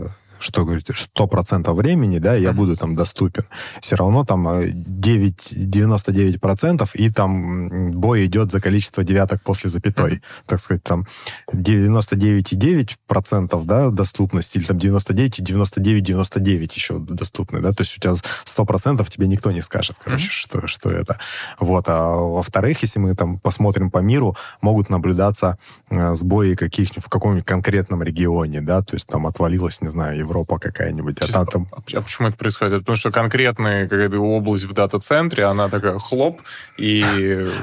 [0.46, 3.46] что говорите, 100% времени, да, я буду там доступен.
[3.82, 10.22] Все равно там 9, э, 99% и там бой идет за количество девяток после запятой.
[10.46, 11.06] Так сказать, там
[11.52, 18.00] 99,9% да, доступности, или там 99 и 99, 99 еще доступны, да, то есть у
[18.00, 21.18] тебя 100% тебе никто не скажет, короче, что, что это.
[21.60, 25.58] Вот, а во-вторых, если мы там посмотрим по миру, могут наблюдаться
[25.90, 30.35] э, сбои каких в каком-нибудь конкретном регионе, да, то есть там отвалилось, не знаю, Европа
[30.36, 31.22] Европа какая-нибудь.
[31.22, 31.68] А, там, там...
[31.72, 32.80] а почему это происходит?
[32.80, 36.42] Потому что конкретная какая-то область в дата-центре, она такая хлоп,
[36.78, 37.06] и...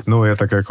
[0.06, 0.70] Ну, это как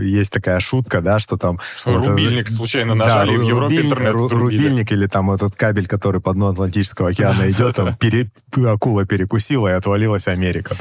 [0.00, 1.58] есть такая шутка, да, что там...
[1.84, 7.10] Рубильник случайно нажали, в Европе интернет Рубильник или там этот кабель, который по дну Атлантического
[7.10, 7.96] океана идет, там
[8.66, 10.76] акула перекусила и отвалилась Америка.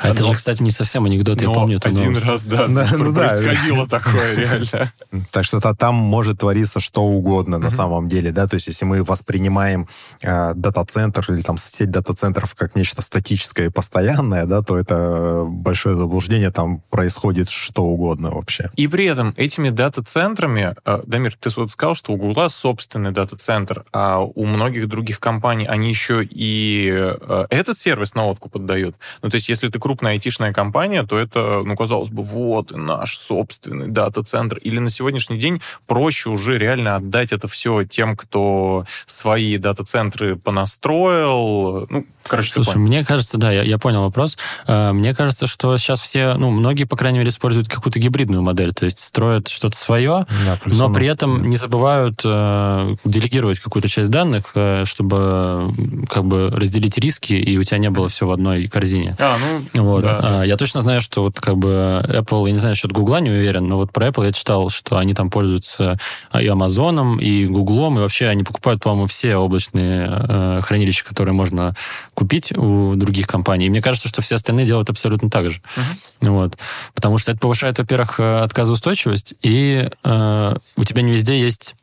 [0.00, 3.86] А это же, кстати, не совсем анекдот, я помню эту Один раз, да, ну происходило
[3.86, 4.92] такое реально.
[5.30, 9.04] Так что там может твориться что угодно на самом деле, да, то есть если мы
[9.04, 9.81] воспринимаем
[10.20, 15.96] э, дата-центр или там сеть дата-центров как нечто статическое и постоянное, да, то это большое
[15.96, 18.70] заблуждение, там происходит что угодно вообще.
[18.76, 23.84] И при этом этими дата-центрами, э, Дамир, ты вот сказал, что у Гугла собственный дата-центр,
[23.92, 28.96] а у многих других компаний они еще и э, этот сервис на откуп поддают.
[29.22, 33.16] Ну, то есть, если ты крупная айтишная компания, то это, ну, казалось бы, вот наш
[33.16, 34.58] собственный дата-центр.
[34.58, 40.36] Или на сегодняшний день проще уже реально отдать это все тем, кто свои дата дата-центры
[40.36, 41.86] понастроил.
[41.88, 44.36] Ну, короче, Слушай, мне кажется, да, я, я понял вопрос.
[44.66, 48.72] Э, мне кажется, что сейчас все, ну, многие, по крайней мере, используют какую-то гибридную модель,
[48.72, 54.10] то есть строят что-то свое, да, но при этом не забывают э, делегировать какую-то часть
[54.10, 55.70] данных, э, чтобы
[56.08, 59.16] как бы разделить риски, и у тебя не было все в одной корзине.
[59.18, 59.36] А,
[59.74, 60.02] ну, вот.
[60.02, 60.44] Да, да.
[60.44, 63.66] Я точно знаю, что вот как бы Apple, я не знаю насчет Гугла, не уверен,
[63.66, 65.98] но вот про Apple я читал, что они там пользуются
[66.38, 71.34] и Амазоном, и Гуглом, и вообще они покупают, по-моему, все облачные облачные э, хранилища, которые
[71.34, 71.74] можно
[72.14, 73.66] купить у других компаний.
[73.66, 75.60] И мне кажется, что все остальные делают абсолютно так же.
[75.76, 76.30] Uh-huh.
[76.30, 76.58] Вот.
[76.94, 81.74] Потому что это повышает, во-первых, э, отказоустойчивость, и э, у тебя не везде есть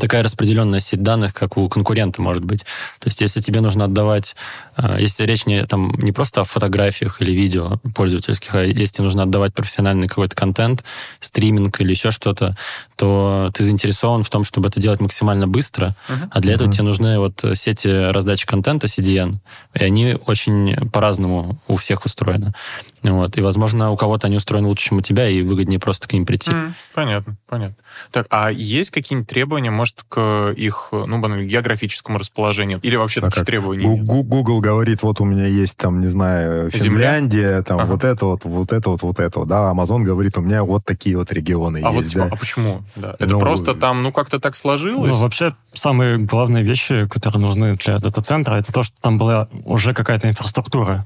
[0.00, 2.64] такая распределенная сеть данных, как у конкурента может быть.
[2.98, 4.34] То есть, если тебе нужно отдавать,
[4.76, 9.04] э, если речь не, там, не просто о фотографиях или видео пользовательских, а если тебе
[9.04, 10.84] нужно отдавать профессиональный какой-то контент,
[11.20, 12.56] стриминг или еще что-то,
[12.96, 16.28] то ты заинтересован в том, чтобы это делать максимально быстро, uh-huh.
[16.30, 16.72] а для этого uh-huh.
[16.72, 19.36] тебе нужны вот сети раздачи контента, CDN,
[19.74, 22.54] и они очень по-разному у всех устроены.
[23.02, 23.36] Вот.
[23.36, 26.24] И, возможно, у кого-то они устроены лучше, чем у тебя, и выгоднее просто к ним
[26.24, 26.50] прийти.
[26.50, 27.76] Mm, понятно, понятно.
[28.10, 32.80] Так, а есть какие-нибудь требования, может, к их, ну, банально, географическому расположению?
[32.82, 37.12] Или вообще А таких требований Google говорит, вот у меня есть там, не знаю, Земля?
[37.12, 37.92] Финляндия, там Ага.
[37.92, 39.72] вот это вот, вот это вот, вот это вот, да.
[39.72, 42.30] Amazon говорит, у меня вот такие вот регионы А вот есть, типа, да.
[42.32, 42.83] а почему?
[42.96, 43.14] Да.
[43.18, 45.10] Это Ну, просто там, ну, как-то так сложилось?
[45.10, 49.94] Ну, вообще, самые главные вещи, которые нужны для дата-центра, это то, что там была уже
[49.94, 51.04] какая-то инфраструктура.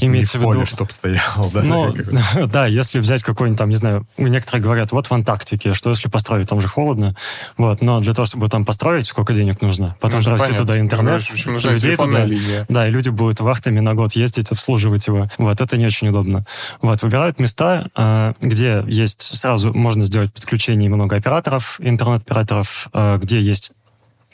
[0.00, 0.54] Имеется в Не виду...
[0.60, 1.62] поле, чтоб стоял, да.
[1.62, 1.94] Ну,
[2.46, 6.48] да, если взять какой-нибудь там, не знаю, некоторые говорят, вот в Антарктике, что если построить,
[6.48, 7.14] там же холодно,
[7.56, 9.96] вот, но для того, чтобы там построить, сколько денег нужно?
[10.00, 10.66] Потом Ну, провести понятно.
[10.66, 12.66] туда интернет, людей телефонная туда, линия.
[12.68, 15.28] да, и люди будут вахтами на год ездить, обслуживать его.
[15.38, 16.44] Вот, это не очень удобно.
[16.82, 23.40] Вот, выбирают места, а, где есть сразу, можно сделать подключение много операторов, интернет-операторов, а, где
[23.40, 23.72] есть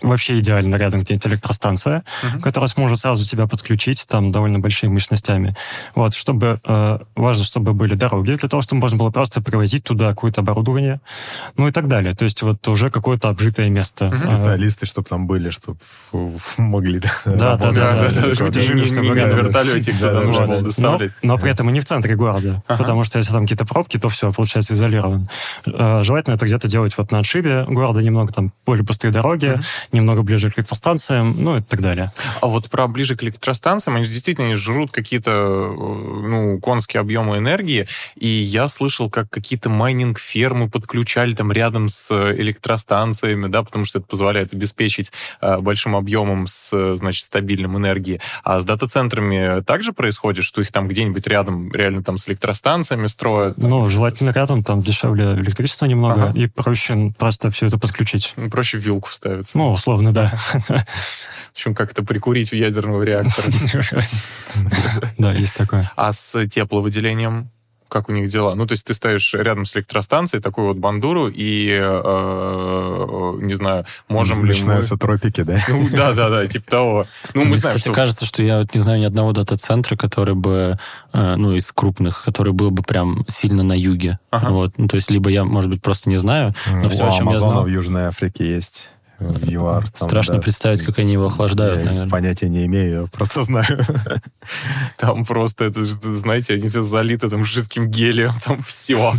[0.02, 2.04] вообще идеально рядом где-нибудь электростанция,
[2.42, 5.56] которая сможет сразу тебя подключить там довольно большими мощностями.
[5.94, 10.10] Вот, чтобы э, важно, чтобы были дороги для того, чтобы можно было просто привозить туда
[10.10, 11.00] какое-то оборудование,
[11.56, 12.14] ну и так далее.
[12.14, 14.06] То есть вот уже какое-то обжитое место.
[14.06, 15.78] Э, Специалисты, чтобы там были, чтобы
[16.58, 18.50] могли да, Да, да, да, Да, да, да, да, чтобы
[20.62, 21.12] доставлять.
[21.22, 24.08] Но, при этом и не в центре города, потому что если там какие-то пробки, то
[24.08, 25.28] все, получается изолирован.
[25.66, 29.60] Э, Желательно это где-то делать вот на отшибе города, немного там более пустые дороги,
[29.92, 32.12] немного ближе к электростанциям, ну и так далее.
[32.40, 35.74] А вот про ближе к электростанциям, они действительно жрут какие-то э,
[36.29, 42.11] ну, конские объемы энергии, и я слышал, как какие-то майнинг-фермы подключали там рядом с
[42.64, 48.20] электростанциями, да, потому что это позволяет обеспечить э, большим объемом с, э, значит, стабильным энергией.
[48.44, 53.59] А с дата-центрами также происходит, что их там где-нибудь рядом реально там с электростанциями строят?
[53.59, 56.38] Ну, желательно рядом, там дешевле электричество немного, Ага.
[56.38, 58.35] и проще просто все это подключить.
[58.37, 59.57] Ну, Проще вилку вставиться.
[59.57, 60.33] Ну, условно, да.
[61.55, 63.49] чем как-то прикурить у ядерного реактора.
[65.19, 65.90] Да, есть такое.
[65.97, 67.51] А с тепловыделением
[67.90, 68.55] как у них дела?
[68.55, 73.85] Ну, то есть ты ставишь рядом с электростанцией такую вот бандуру, и, э, не знаю,
[74.09, 74.49] можем ли мы...
[74.49, 75.59] Начинаются тропики, да?
[75.69, 77.07] Ну, да-да-да, типа того.
[77.35, 77.93] Ну, мы Мне, знаем, кстати, что...
[77.93, 80.79] кажется, что я вот не знаю ни одного дата-центра, который бы,
[81.12, 84.21] э, ну, из крупных, который был бы прям сильно на юге.
[84.31, 84.51] Ага.
[84.51, 84.79] Вот.
[84.79, 87.31] Ну, то есть, либо я, может быть, просто не знаю, но все, У о чем
[87.31, 88.90] я знал, в Южной Африке есть.
[89.20, 89.88] В ЮАР.
[89.90, 90.40] там, страшно да.
[90.40, 92.11] представить, как они его охлаждают, Я наверное.
[92.11, 93.66] понятия не имею, просто знаю.
[94.96, 99.14] Там просто, это, знаете, они все залиты там жидким гелием, там все.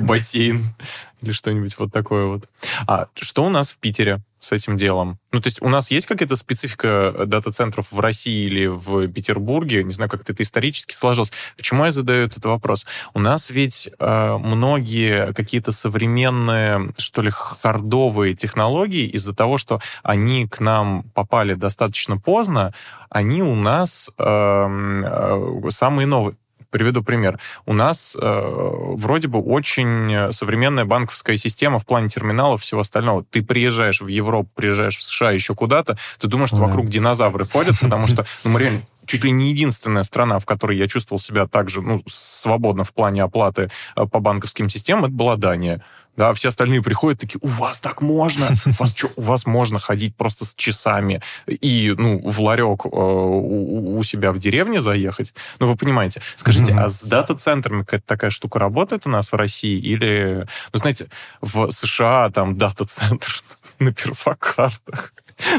[0.00, 0.74] Бассейн
[1.22, 2.48] или что-нибудь вот такое вот.
[2.86, 5.18] А что у нас в Питере с этим делом?
[5.32, 9.82] Ну, то есть у нас есть какая-то специфика дата-центров в России или в Петербурге?
[9.84, 11.32] Не знаю, как это исторически сложилось.
[11.56, 12.86] Почему я задаю этот вопрос?
[13.14, 20.46] У нас ведь э, многие какие-то современные, что ли, хардовые технологии из-за того, что они
[20.46, 22.72] к нам попали достаточно поздно,
[23.10, 26.36] они у нас эм, э, самые новые.
[26.74, 27.38] Приведу пример.
[27.66, 28.50] У нас э,
[28.96, 33.24] вроде бы очень современная банковская система в плане терминалов всего остального.
[33.30, 36.64] Ты приезжаешь в Европу, приезжаешь в США, еще куда-то, ты думаешь, что Да.
[36.64, 40.76] вокруг динозавры ходят, потому что, ну, мы реально чуть ли не единственная страна, в которой
[40.76, 45.36] я чувствовал себя также ну, свободно в плане оплаты э, по банковским системам, это была
[45.36, 45.82] Дания.
[46.16, 48.48] Да, все остальные приходят такие, у вас так можно?
[48.66, 52.88] У вас что, у вас можно ходить просто с часами и, ну, в ларек э,
[52.88, 55.34] у, у себя в деревне заехать?
[55.58, 56.22] Ну, вы понимаете.
[56.36, 59.78] Скажите, а с дата-центрами какая-то такая штука работает у нас в России?
[59.78, 61.08] Или, ну, знаете,
[61.40, 63.42] в США там дата-центр
[63.80, 65.12] на перфокартах.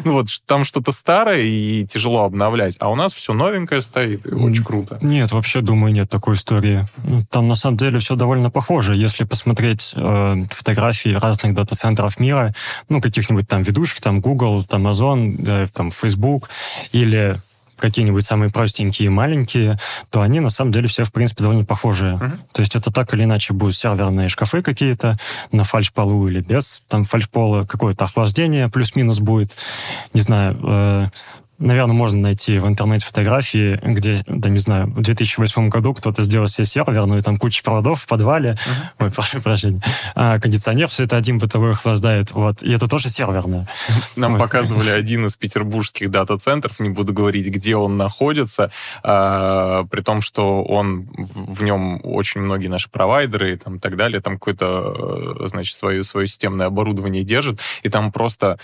[0.03, 4.33] Ну вот, там что-то старое и тяжело обновлять, а у нас все новенькое стоит, и
[4.33, 4.97] очень круто.
[5.01, 6.87] Нет, вообще, думаю, нет такой истории.
[7.03, 8.95] Ну, Там, на самом деле, все довольно похоже.
[8.95, 12.53] Если посмотреть э, фотографии разных дата-центров мира,
[12.89, 16.49] ну, каких-нибудь там ведущих, там Google, там Amazon, э, там Facebook,
[16.91, 17.39] или
[17.77, 19.77] какие-нибудь самые простенькие, маленькие,
[20.09, 22.15] то они, на самом деле, все, в принципе, довольно похожие.
[22.15, 22.39] Мгм.
[22.53, 25.17] То есть это так или иначе будут серверные шкафы какие-то
[25.51, 29.55] на фальшполу или без там фальшпола, какое-то охлаждение плюс-минус будет.
[30.13, 31.07] Не знаю, э,
[31.57, 36.47] Наверное, можно найти в интернете фотографии, где, да не знаю, в 2008 году кто-то сделал
[36.47, 38.57] себе серверную, там куча проводов в подвале,
[38.99, 39.81] ой, прошу прощения,
[40.15, 43.67] а кондиционер все это один бытовой охлаждает, вот, и это тоже серверное.
[44.17, 50.21] Нам показывали один из петербургских дата-центров, не буду говорить, где он находится, а, при том,
[50.21, 55.37] что он в, в нем очень многие наши провайдеры и там, так далее, там какое-то,
[55.39, 58.59] э, значит, свое, свое системное оборудование держит, и там просто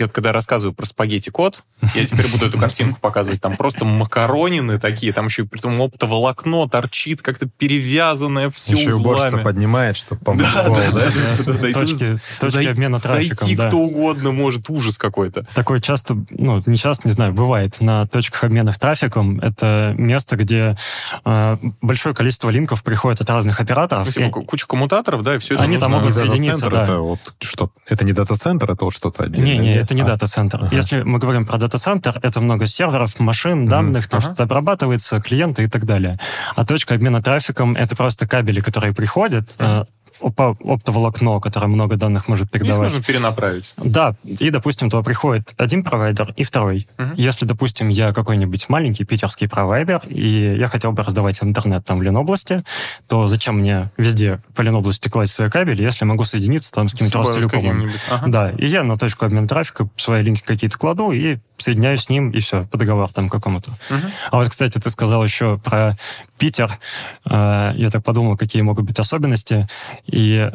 [0.00, 1.62] я вот когда рассказываю про спагетти-код,
[1.94, 6.68] я теперь буду эту картинку показывать, там просто макаронины такие, там еще при том оптоволокно
[6.68, 9.02] торчит, как-то перевязанное все Еще узлами.
[9.02, 11.10] уборщица поднимает, чтобы помыть Да, да, да?
[11.46, 13.68] да, Точки, точки зай- обмена трафиком, Зайти да.
[13.68, 15.46] кто угодно может, ужас какой-то.
[15.54, 19.38] Такое часто, ну, не часто, не знаю, бывает на точках обмена трафиком.
[19.40, 20.76] Это место, где
[21.24, 24.08] э, большое количество линков приходит от разных операторов.
[24.16, 26.84] Ну, и- куча коммутаторов, да, и все Они там могут Не соединиться, да.
[26.84, 27.70] это вот что...
[27.88, 29.52] Это не дата-центр, это вот что-то отдельное.
[29.52, 29.89] Не, не, нет?
[29.90, 30.58] Это не А, дата-центр.
[30.62, 30.74] Ага.
[30.74, 34.26] Если мы говорим про дата-центр, это много серверов, машин, данных, там Ага.
[34.28, 36.18] что-то обрабатывается, клиенты и так далее.
[36.54, 39.86] А точка обмена трафиком— это просто кабели, которые приходят, опа-
[40.20, 42.88] оптоволокно, которое много данных может Их передавать.
[42.88, 43.74] нужно перенаправить.
[43.76, 46.88] Да, и, допустим, туда приходит один провайдер и второй.
[46.98, 47.14] Мгм.
[47.16, 52.02] Если, допустим, я какой-нибудь маленький питерский провайдер, и я хотел бы раздавать интернет там в
[52.02, 52.62] Ленобласти,
[53.08, 57.14] то зачем мне везде по Ленобласти класть свои кабели, если могу соединиться там с с
[57.14, 57.90] Ростелекомом?
[58.10, 58.26] Ага.
[58.28, 62.30] Да, и я на точку обмена трафика свои линки какие-то кладу и соединяюсь с ним,
[62.30, 63.70] и все, по договору там какому-то.
[63.90, 64.10] Мгм.
[64.30, 65.96] А вот, кстати, ты сказал еще про
[66.38, 66.78] Питер.
[67.24, 69.68] Э, Я так подумал, какие могут быть особенности.
[70.06, 70.50] И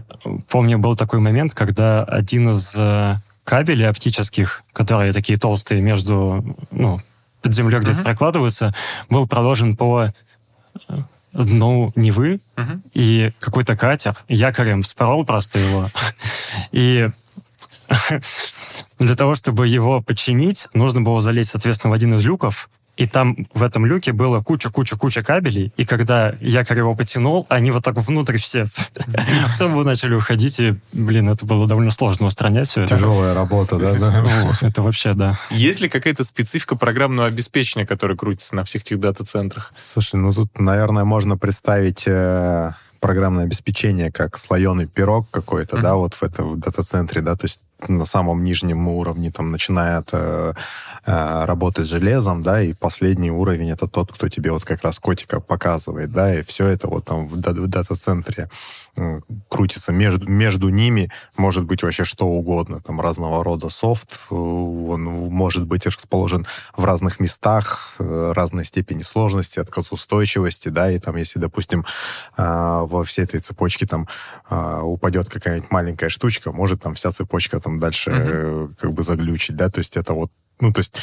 [0.49, 6.99] помню, был такой момент, когда один из э, кабелей оптических, которые такие толстые между, ну,
[7.41, 8.03] под землей где-то Мгм.
[8.05, 8.73] прокладываются,
[9.09, 10.11] был проложен по
[10.89, 10.93] э,
[11.33, 12.81] дну Невы, Мгм.
[12.93, 15.89] и какой-то катер якорем вспорол просто его.
[16.71, 17.09] И
[18.99, 23.35] для того, чтобы его починить, нужно было залезть, соответственно, в один из люков, и там
[23.53, 28.37] в этом люке было куча-куча-куча кабелей, и когда якорь его потянул, они вот так внутрь
[28.37, 32.95] все в трубу начали уходить, и, блин, это было довольно сложно устранять все это.
[32.95, 34.25] Тяжелая работа, да.
[34.61, 35.37] Это вообще, да.
[35.51, 39.71] Есть ли какая-то специфика программного обеспечения, которое крутится на всех этих дата-центрах?
[39.77, 46.13] Слушай, ну тут, наверное, можно представить э, программное обеспечение как слоеный пирог какой-то, да, вот
[46.13, 47.59] в этом дата-центре, да, то есть
[47.89, 50.53] на самом нижнем уровне там начинает э,
[51.05, 54.99] э, работать с железом, да, и последний уровень это тот, кто тебе вот как раз
[54.99, 58.49] котика показывает, да, и все это вот там в, в дата-центре
[58.95, 59.91] м, крутится.
[59.91, 65.67] Между, между ними может быть вообще что угодно, там разного рода софт, э, он может
[65.67, 66.45] быть расположен
[66.75, 71.85] в разных местах, э, разной степени сложности, отказоустойчивости, да, и там, если, допустим,
[72.37, 74.07] а, во всей этой цепочке там
[74.49, 79.69] упадет какая-нибудь маленькая штучка, может там вся цепочка там дальше э, как бы заглючить, да,
[79.69, 80.95] то есть это вот ну, то есть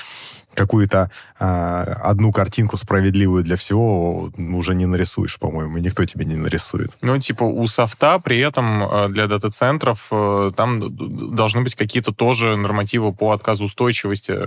[0.55, 6.91] какую-то а, одну картинку справедливую для всего уже не нарисуешь, по-моему, никто тебе не нарисует.
[7.01, 12.57] Ну, типа, у софта при этом э, для дата-центров э, там должны быть какие-то тоже
[12.57, 14.39] нормативы по отказоустойчивости.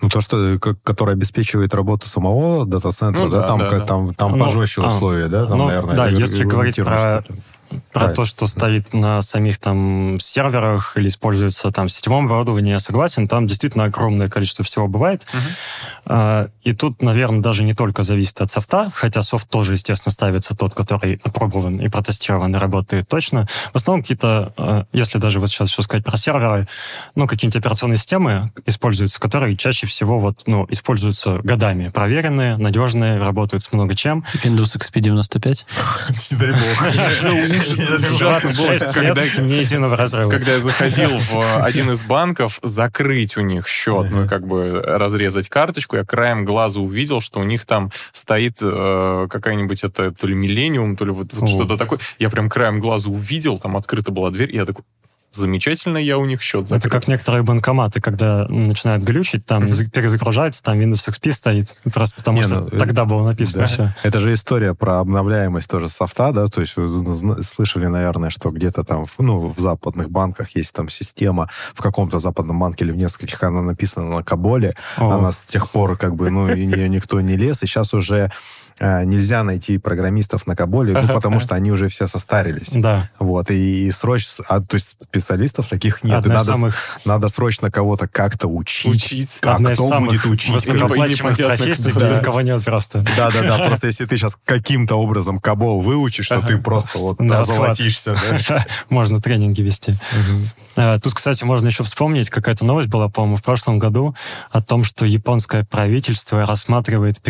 [0.00, 3.84] Ну, то, что, которое обеспечивает работу самого дата-центра, Ну да, да, там, да, ка- да.
[3.84, 7.34] там, там Ну, пожестче а, условия, да, там, ну, наверное, да, если говорить про- что-то.
[7.92, 12.80] Про то, что стоит на самих там серверах или используется там в сетевом оборудовании, я
[12.80, 15.26] согласен, там действительно огромное количество всего бывает.
[16.06, 20.56] А, И тут, наверное, даже не только зависит от софта, хотя софт тоже, естественно, ставится
[20.56, 23.46] тот, который опробован и протестирован и работает точно.
[23.72, 26.66] В основном какие-то, э, если даже вот сейчас еще сказать про серверы,
[27.14, 31.88] ну, какие-нибудь операционные системы используются, которые чаще всего вот, ну, используются годами.
[31.88, 34.24] Проверенные, надежные, работают с много чем.
[34.44, 35.66] Windows XP 95.
[36.30, 37.59] Не дай бог.
[37.60, 40.30] Ужасно было, 26 когда- лет ни единого разрыва.
[40.30, 45.48] Когда я заходил в один из банков, закрыть у них счет, ну, как бы разрезать
[45.48, 50.34] карточку, я краем глаза увидел, что у них там стоит э, какая-нибудь это то ли
[50.34, 51.98] Миллениум, то ли вот, что-то такое.
[52.18, 54.84] Я прям краем глаза увидел, там открыта была дверь, и я такой,
[55.30, 56.90] замечательно, я у них счет Это закрыл.
[56.90, 61.76] как некоторые банкоматы, когда начинают глючить, там за- перезагружаются, там Windows XP стоит.
[61.92, 63.66] Просто потому Не, что ну, тогда было написано Да.
[63.68, 63.94] все.
[64.02, 68.50] Это же история про обновляемость тоже софта, да, то есть вы зна- слышали, наверное, что
[68.50, 72.96] где-то там, ну, в западных банках есть там система, в каком-то западном банке или в
[72.96, 75.10] нескольких она написана на Каболе, О.
[75.18, 78.16] она с тех пор как бы, ну, и нее никто не лез, и сейчас уже
[78.16, 78.30] э,
[78.80, 82.70] нельзя найти программистов на Каболе, ну, потому что они уже все состарились.
[82.72, 83.10] Да.
[83.18, 86.18] Вот, и, и срочно, а, то есть специалистов таких нет.
[86.18, 88.92] Одна надо, самых, надо срочно кого-то как-то учить.
[88.92, 89.38] Учить.
[89.42, 90.54] А одна кто самых будет учить?
[90.54, 92.20] высокооплачиваемых профессий, где Да.
[92.20, 93.04] никого нет просто.
[93.16, 97.44] Да-да-да, просто если ты сейчас каким-то образом Кабол выучишь, что ты просто вот да?
[98.88, 99.96] Можно тренинги вести.
[100.76, 104.14] Э, Тут, кстати, можно еще вспомнить, какая-то новость была, по-моему, в прошлом году
[104.50, 107.20] о том, что японское правительство рассматривает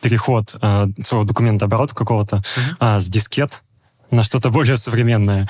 [0.00, 2.42] переход э, своего документа оборота какого-то
[2.78, 3.62] а, с дискет
[4.10, 5.48] на что-то более современное.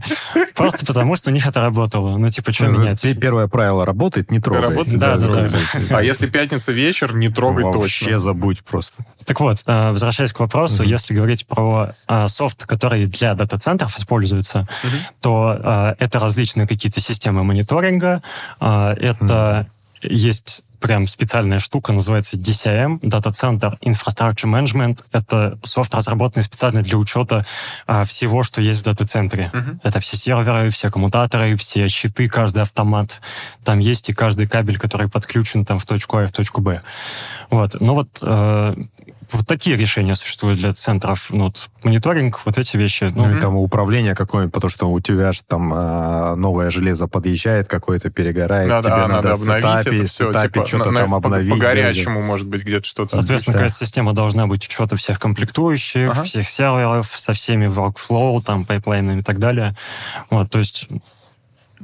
[0.54, 2.16] Просто потому, что у них это работало.
[2.16, 3.04] Ну, типа, что менять?
[3.20, 4.62] Первое правило работает, не трогай.
[4.62, 4.98] Работает?
[4.98, 5.50] Да, да, да.
[5.90, 8.20] А если пятница вечер, не трогай Вообще точно.
[8.20, 9.04] забудь просто.
[9.24, 14.68] Так вот, э, возвращаясь к вопросу, если говорить про э, софт, который для дата-центров используется,
[15.20, 18.22] то э, это различные какие-то системы мониторинга,
[18.60, 19.66] э, это
[20.02, 25.04] есть прям специальная штука, называется DCM, Data Center Infrastructure Management.
[25.12, 27.44] Это софт, разработанный специально для учета
[27.86, 29.50] а, всего, что есть в дата-центре.
[29.82, 33.20] Это все серверы, все коммутаторы, все щиты, каждый автомат.
[33.64, 36.82] Там есть и каждый кабель, который подключен там в точку А и в точку Б.
[37.50, 37.76] Вот.
[37.80, 38.74] Ну вот, э,
[39.32, 41.26] вот такие решения существуют для центров.
[41.30, 43.12] Ну, вот, мониторинг, вот эти вещи.
[43.14, 47.06] Ну, Ну, и там управление какое-нибудь, потому что у тебя же там а, новое железо
[47.08, 50.66] подъезжает, какое-то перегорает, Да, тебе да, надо, надо обновить setup ить, это все, сетапить, типа,
[50.66, 51.50] что-то на- там на- обновить.
[51.50, 53.16] По да, может быть, где-то что-то.
[53.16, 53.58] Соответственно, Да.
[53.60, 56.22] какая-то система должна быть учета всех комплектующих, Ага.
[56.24, 59.76] всех серверов, со всеми workflow, там, pipeline ами и так далее.
[60.30, 60.86] Вот, то есть,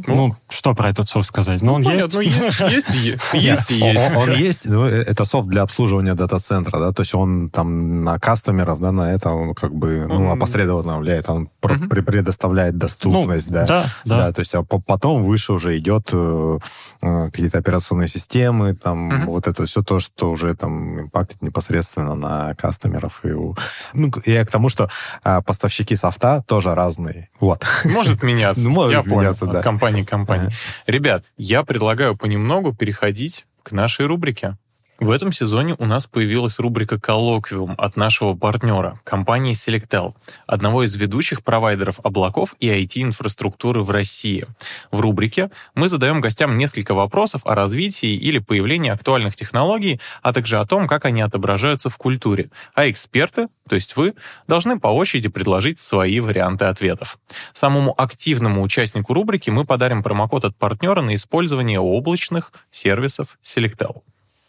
[0.07, 1.63] ну, что про этот софт сказать?
[1.63, 2.61] Ну, он Понятно, есть.
[2.61, 4.17] ну, есть, есть, и есть и Он- есть.
[4.17, 8.81] Он, есть, но это софт для обслуживания дата-центра, да, то есть он там на кастомеров,
[8.81, 13.67] да, на это он как бы, ну, опосредованно влияет, он предоставляет доступность, Ну, да.
[13.67, 14.33] да, да.
[14.33, 16.59] то есть а по- потом выше уже идет э,
[17.03, 22.55] э, какие-то операционные системы, там вот это все то, что уже там импактит непосредственно на
[22.55, 23.21] кастомеров.
[23.25, 23.55] И, у-
[23.95, 24.89] ну, я к тому, что
[25.25, 27.29] а, поставщики софта тоже разные.
[27.41, 27.65] Вот.
[27.85, 28.63] Может меняться.
[28.63, 29.63] Ну, может меняться, да.
[29.83, 30.51] Компании компании.
[30.87, 34.57] Ребят, я предлагаю понемногу переходить к нашей рубрике.
[35.03, 40.15] В этом сезоне у нас появилась рубрика «Коллоквиум» от нашего партнера, компании Selectel,
[40.47, 44.47] одного из ведущих провайдеров облаков и IT-инфраструктуры в России.
[44.93, 50.61] В рубрике мы задаем гостям несколько вопросов о развитии или появлении актуальных технологий, а также
[50.61, 52.51] о том, как они отображаются в культуре.
[52.77, 54.15] А эксперты, то есть вы,
[54.47, 57.19] должны по очереди предложить свои варианты ответов.
[57.53, 64.03] Самому активному участнику рубрики мы подарим промокод от партнера на использование облачных сервисов Selectel.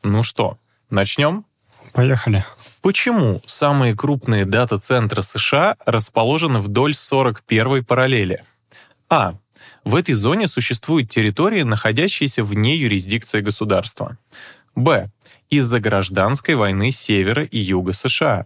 [0.04, 0.58] Ну что,
[0.90, 1.46] начнем?
[1.94, 2.44] Поехали.
[2.82, 8.44] Почему самые крупные дата-центры США расположены вдоль 41-й параллели?
[9.10, 9.36] А.
[9.86, 14.18] В этой зоне существуют территории, находящиеся вне юрисдикции государства.
[14.76, 15.10] Б.
[15.50, 18.46] Из-за гражданской войны севера и юга США.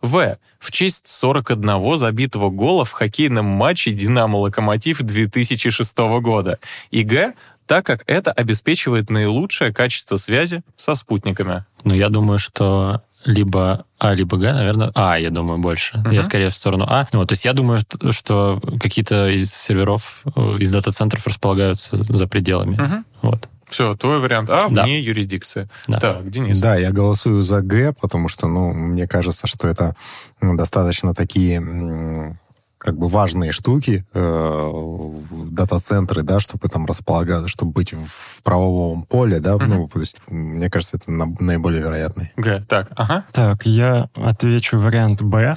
[0.00, 0.38] В.
[0.58, 6.58] В честь 41 забитого гола в хоккейном матче «Динамо-Локомотив» 2006 года.
[6.90, 7.34] И Г.
[7.66, 11.64] Так как это обеспечивает наилучшее качество связи со спутниками.
[11.84, 15.96] Ну, я думаю, что либо А, либо Г, наверное, А, я думаю, больше.
[15.98, 16.10] Мгм.
[16.10, 17.06] Я скорее в сторону А.
[17.12, 22.26] Вот, то есть я думаю, что- что какие-то из серверов, э, из дата-центров располагаются за
[22.26, 22.74] пределами.
[22.74, 23.04] Мгм.
[23.22, 23.48] Вот.
[23.66, 24.82] Все, твой вариант А Да.
[24.84, 25.70] вне юрисдикции.
[25.88, 25.98] Да.
[25.98, 26.60] Так, Денис.
[26.60, 29.96] Да, я голосую за Г, потому что, ну, мне кажется, что это
[30.42, 32.38] ну, достаточно такие м,
[32.84, 35.20] как бы важные штуки, э,
[35.50, 39.68] дата-центры, да, чтобы там располагаться, чтобы быть в правовом поле, да, Мгм.
[39.68, 42.32] ну, то есть, мне кажется, это на- наиболее вероятный.
[42.36, 42.62] Г.
[42.68, 43.24] Так, ага.
[43.32, 45.56] Так, я отвечу вариант Б,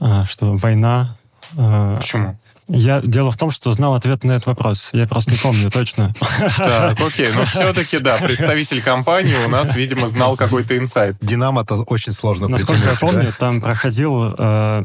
[0.00, 1.16] а, что война...
[1.56, 2.38] а, Почему?
[2.66, 4.88] Я дело в том, что знал ответ на этот вопрос.
[4.92, 6.14] Я просто не помню точно.
[6.56, 11.16] Так, окей, но все-таки, да, представитель компании у нас, видимо, знал какой-то инсайт.
[11.20, 14.84] Динамо-то очень сложно Насколько я помню, там проходил э,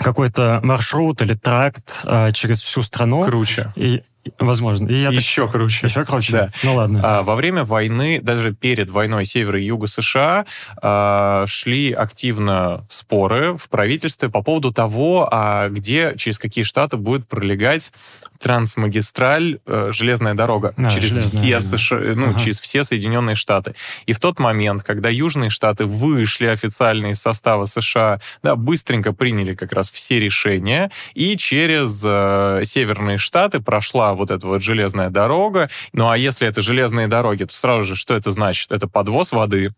[0.00, 3.24] какой-то маршрут или тракт э, через всю страну.
[3.24, 3.72] Круче.
[3.76, 4.02] И,
[4.38, 4.88] возможно.
[4.88, 5.86] И я так- Еще круче.
[5.86, 6.32] Еще круче?
[6.32, 6.50] Да.
[6.62, 7.00] Ну ладно.
[7.02, 10.44] А, Во время войны, даже перед войной Севера и Юга США,
[10.82, 17.28] а, шли активно споры в правительстве по поводу того, а где, через какие штаты будет
[17.28, 17.92] пролегать
[18.40, 21.78] трансмагистраль, э, железная дорога, А, через железная, все да.
[21.78, 22.40] США, ну, Ага.
[22.40, 23.74] через все Соединенные Штаты.
[24.06, 29.54] И в тот момент, когда южные штаты вышли официально из состава США, да, быстренько приняли
[29.54, 35.68] как раз все решения, и через э, северные штаты прошла вот эта вот железная дорога.
[35.92, 38.72] Ну а если это железные дороги, то сразу же что это значит?
[38.72, 39.72] Это подвоз воды,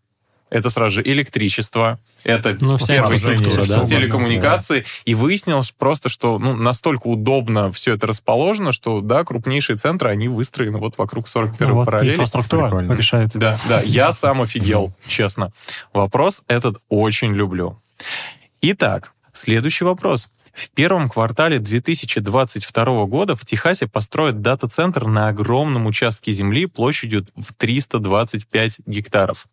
[0.53, 3.85] это сразу же электричество, это Ну, инфраструктура, да.
[3.85, 4.85] телекоммуникации.
[5.05, 10.27] И выяснилось просто, что ну, настолько удобно все это расположено, что, да, крупнейшие центры, они
[10.27, 12.13] выстроены вот вокруг 41 Ну вот, параллели.
[12.13, 12.93] инфраструктура Прикольно.
[12.93, 13.31] решает.
[13.33, 15.51] Да, да, я сам офигел, честно.
[15.91, 17.77] Вопрос этот очень люблю.
[18.61, 20.29] Итак, следующий вопрос.
[20.53, 27.53] В первом квартале 2022 года в Техасе построят дата-центр на огромном участке земли площадью в
[27.53, 29.47] 325 гектаров.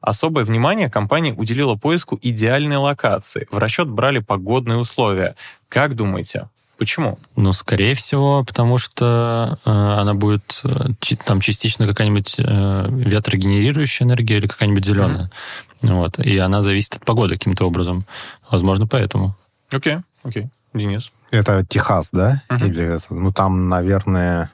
[0.00, 3.46] Особое внимание компания уделила поиску идеальной локации.
[3.52, 5.36] В расчет брали погодные условия.
[5.68, 6.48] Как думаете,
[6.78, 7.20] почему?
[7.36, 14.38] Ну, скорее всего, потому что э, она будет э, там частично какая-нибудь э, ветрогенерирующая энергия
[14.38, 15.30] или какая-нибудь зеленая.
[15.82, 16.18] Вот.
[16.18, 18.04] И она зависит от погоды каким-то образом.
[18.50, 19.36] Возможно, поэтому.
[19.72, 20.48] Окей, окей.
[20.74, 21.12] Денис?
[21.32, 22.42] Это Техас, да?
[22.48, 22.66] Мгм.
[22.66, 24.52] Или это, ну, там, наверное,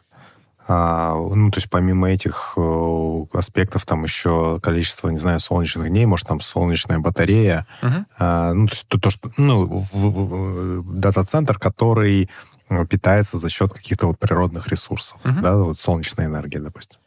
[0.69, 6.07] а, ну, то есть помимо этих э, аспектов, там еще количество, не знаю, солнечных дней,
[6.07, 8.07] может, там солнечная батарея, Мгм.
[8.19, 12.29] А, ну, то есть то, то, что, ну, в- в- в- дата-центр, который
[12.69, 15.41] э, питается за счет каких-то вот природных ресурсов, Мгм.
[15.43, 16.99] да, вот солнечной энергии, допустим.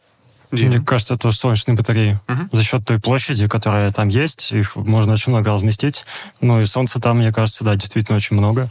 [0.52, 0.70] Дима?
[0.70, 2.20] Мне кажется, это солнечные батареи.
[2.28, 2.50] Мгм.
[2.52, 6.06] За счет той площади, которая там есть, их можно очень много разместить.
[6.42, 8.68] Ну и солнца там, мне кажется, да, действительно очень много.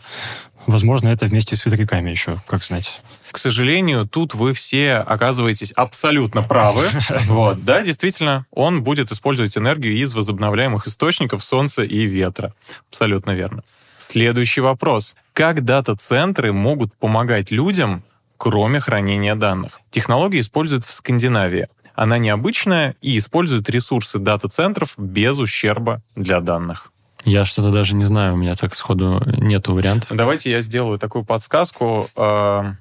[0.67, 3.01] Возможно, это вместе с ветряками еще, как знать.
[3.31, 6.85] К сожалению, тут вы все оказываетесь абсолютно правы.
[7.25, 12.55] Вот, да, действительно, он будет использовать энергию из возобновляемых источников солнца и ветра.
[12.91, 13.63] Абсолютно верно.
[13.97, 15.15] Следующий вопрос.
[15.33, 18.03] Как дата-центры могут помогать людям,
[18.39, 19.81] кроме хранения данных?
[19.91, 21.69] Технологию используют в Скандинавии.
[21.95, 26.93] Она необычная и использует ресурсы дата-центров без ущерба для данных.
[27.25, 30.11] Я что-то даже не знаю, у меня так сходу нету вариантов.
[30.17, 32.09] Давайте я сделаю такую подсказку.
[32.17, 32.73] Э,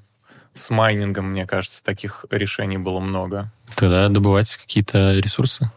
[0.54, 3.52] С майнингом, мне кажется, таких решений было много.
[3.76, 5.70] Тогда добывать какие-то ресурсы,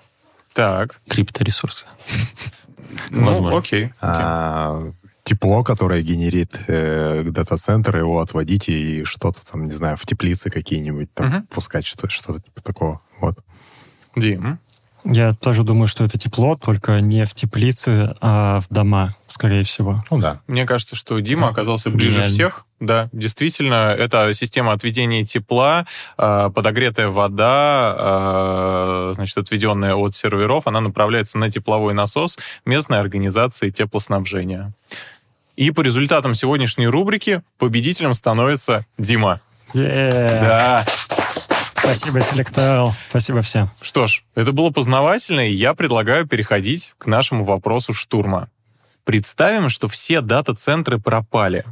[0.54, 1.00] Так.
[1.08, 1.84] крипторесурсы.
[3.10, 3.58] Ну, Возможно.
[3.58, 3.84] окей.
[3.84, 3.92] окей.
[4.00, 4.80] А,
[5.30, 11.12] тепло, которое генерит э, дата-центр, его отводить и что-то там, не знаю, в теплицы какие-нибудь
[11.14, 11.42] там Мгм.
[11.46, 13.00] пускать, что- что-то типа такого.
[13.20, 13.38] Вот.
[14.16, 14.58] Дим.
[15.04, 20.04] Я тоже думаю, что это тепло, только не в теплице, а в дома, скорее всего.
[20.10, 20.40] Ну да.
[20.46, 22.34] Мне кажется, что Дима оказался ближе Гениально.
[22.34, 22.66] всех.
[22.80, 25.86] Да, действительно, это система отведения тепла,
[26.18, 33.70] э, подогретая вода, э, значит, отведенная от серверов, она направляется на тепловой насос местной организации
[33.70, 34.72] теплоснабжения.
[35.60, 39.42] И по результатам сегодняшней рубрики победителем становится Дима.
[39.74, 40.40] Е-е-е.
[40.42, 40.86] Да.
[41.76, 42.94] Спасибо, интеллектуал.
[43.10, 43.70] Спасибо всем.
[43.82, 48.48] Что ж, это было познавательно, и я предлагаю переходить к нашему вопросу штурма.
[49.04, 51.66] Представим, что все дата-центры пропали.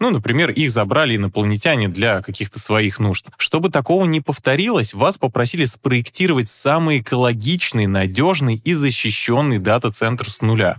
[0.00, 3.28] Ну, например, их забрали инопланетяне для каких-то своих нужд.
[3.36, 10.78] Чтобы такого не повторилось, вас попросили спроектировать самый экологичный, надежный и защищенный дата-центр с нуля.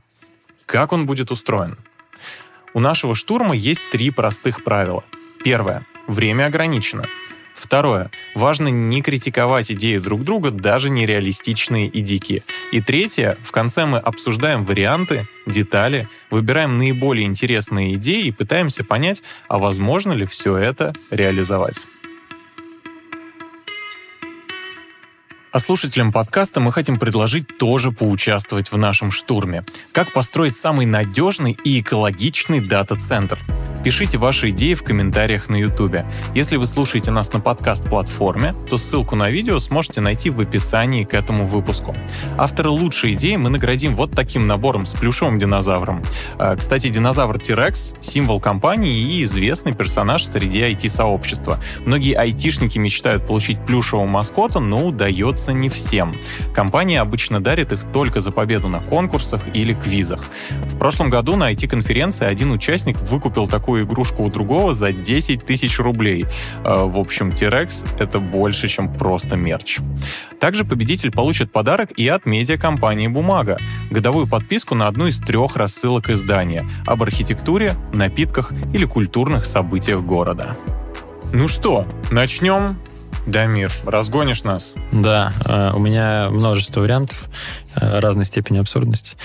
[0.66, 1.78] Как он будет устроен?
[2.74, 5.03] У нашего штурма есть три простых правила.
[5.43, 5.86] Первое.
[6.07, 7.05] Время ограничено.
[7.53, 8.09] Второе.
[8.34, 12.43] Важно не критиковать идеи друг друга, даже нереалистичные и дикие.
[12.72, 13.38] И третье.
[13.43, 20.13] В конце мы обсуждаем варианты, детали, выбираем наиболее интересные идеи и пытаемся понять, а возможно
[20.13, 21.82] ли все это реализовать.
[25.54, 29.66] А слушателям подкаста мы хотим предложить тоже поучаствовать в нашем штурме.
[29.91, 33.38] Как построить самый надежный и экологичный дата-центр?
[33.84, 36.06] Пишите ваши идеи в комментариях на YouTube.
[36.36, 41.16] Если вы слушаете нас на подкаст-платформе, то ссылку на видео сможете найти в описании к
[41.16, 41.95] этому выпуску.
[42.38, 46.04] Авторы лучшей идеи мы наградим вот таким набором с плюшевым динозавром.
[46.38, 51.60] А, Кстати, динозавр T-Rex— символ компании и известный персонаж среди IT-сообщества.
[51.84, 56.14] Многие айтишники мечтают получить плюшевого маскота, но удается не всем.
[56.54, 60.26] Компания обычно дарит их только за победу на конкурсах или квизах.
[60.68, 65.80] В прошлом году на IT-конференции один участник выкупил такую игрушку у другого за 10 тысяч
[65.80, 66.26] рублей.
[66.64, 69.80] Э, В общем, T-Rex— это больше, чем просто мерч.
[70.39, 73.58] Также победитель получит подарок и от медиакомпании «Бумага»—
[73.92, 80.56] годовую подписку на одну из трех рассылок издания об архитектуре, напитках или культурных событиях города.
[81.34, 82.76] Ну что, начнем?
[83.28, 84.74] Дамир, разгонишь нас?
[84.91, 87.30] Да, э, у меня множество вариантов
[87.76, 89.15] э, разной степени абсурдности.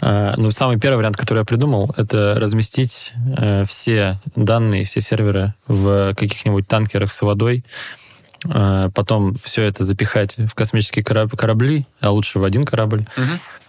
[0.00, 3.12] Э, Ну, самый первый вариант, который я придумал, это разместить
[3.64, 7.64] все данные, все серверы в каких-нибудь танкерах с водой,
[8.94, 13.04] потом все это запихать в космические кораб- корабли, а лучше в один корабль,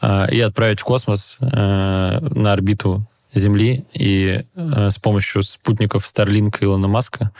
[0.02, 3.06] э, и отправить в космос на орбиту
[3.36, 7.32] Земли и э, с помощью спутников Starlink Илона Маска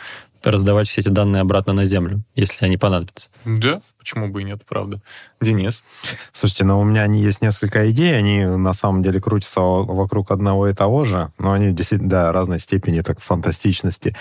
[0.50, 3.30] раздавать все эти данные обратно на Землю, если они понадобятся.
[3.44, 5.00] Да, почему бы и нет, правда.
[5.40, 5.84] Денис?
[6.32, 10.68] Слушайте, ну у меня не- есть несколько идей, они на самом деле крутятся вокруг одного
[10.68, 14.16] и того же, но они действительно, да, разной степени так фантастичности.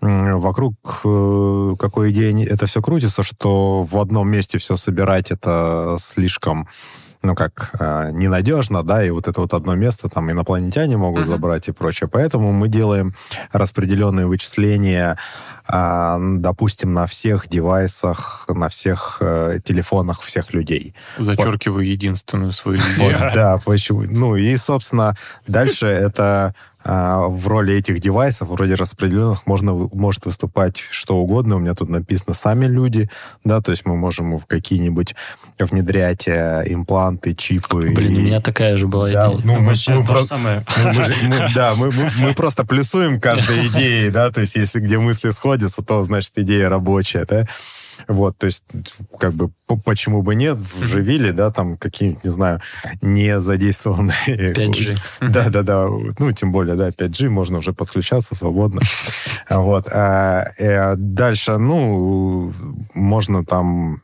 [0.00, 0.74] Вокруг
[1.04, 6.66] э, какой идеи это все крутится, что в одном месте все собирать это слишком
[7.26, 11.30] ну как, э, ненадежно, да, и вот это вот одно место там инопланетяне могут Мгм.
[11.30, 12.08] забрать и прочее.
[12.08, 13.12] Поэтому мы делаем
[13.52, 15.16] распределенные вычисления,
[15.68, 20.94] а, допустим, на всех девайсах, на всех э, телефонах всех людей.
[21.18, 23.30] Зачеркиваю единственную свою Вот, идею.
[23.34, 24.02] да, почему?
[24.08, 25.16] Ну и, собственно,
[25.46, 26.52] дальше это а,
[26.86, 31.56] в роли этих девайсов, вроде распределенных, можно, может выступать что угодно.
[31.56, 33.10] У меня тут написано «сами люди»,
[33.44, 35.14] да, то есть мы можем в какие-нибудь
[35.58, 37.90] внедрять э, импланты, чипы.
[37.94, 39.40] Блин, и, у меня такая же была да, идея.
[39.44, 40.62] Ну, мы, Вообще мы, про- же самое.
[40.84, 44.54] мы- мы же- мы- да, мы, мы- мы просто плюсуем каждой идеей, да, то есть
[44.56, 47.46] если где мысли сходятся, то, значит, идея рабочая, да.
[48.08, 48.64] Вот, то есть,
[49.18, 49.50] как бы,
[49.84, 52.60] почему бы нет, вживили, да, там какие-нибудь, не знаю,
[53.02, 54.54] не задействованные...
[54.54, 54.98] 5G.
[55.20, 55.88] Да-да-да,
[56.18, 58.80] ну, тем более, да, 5G, можно уже подключаться свободно.
[59.48, 59.86] Вот.
[59.92, 62.52] а, э, Дальше, ну,
[62.94, 64.02] можно там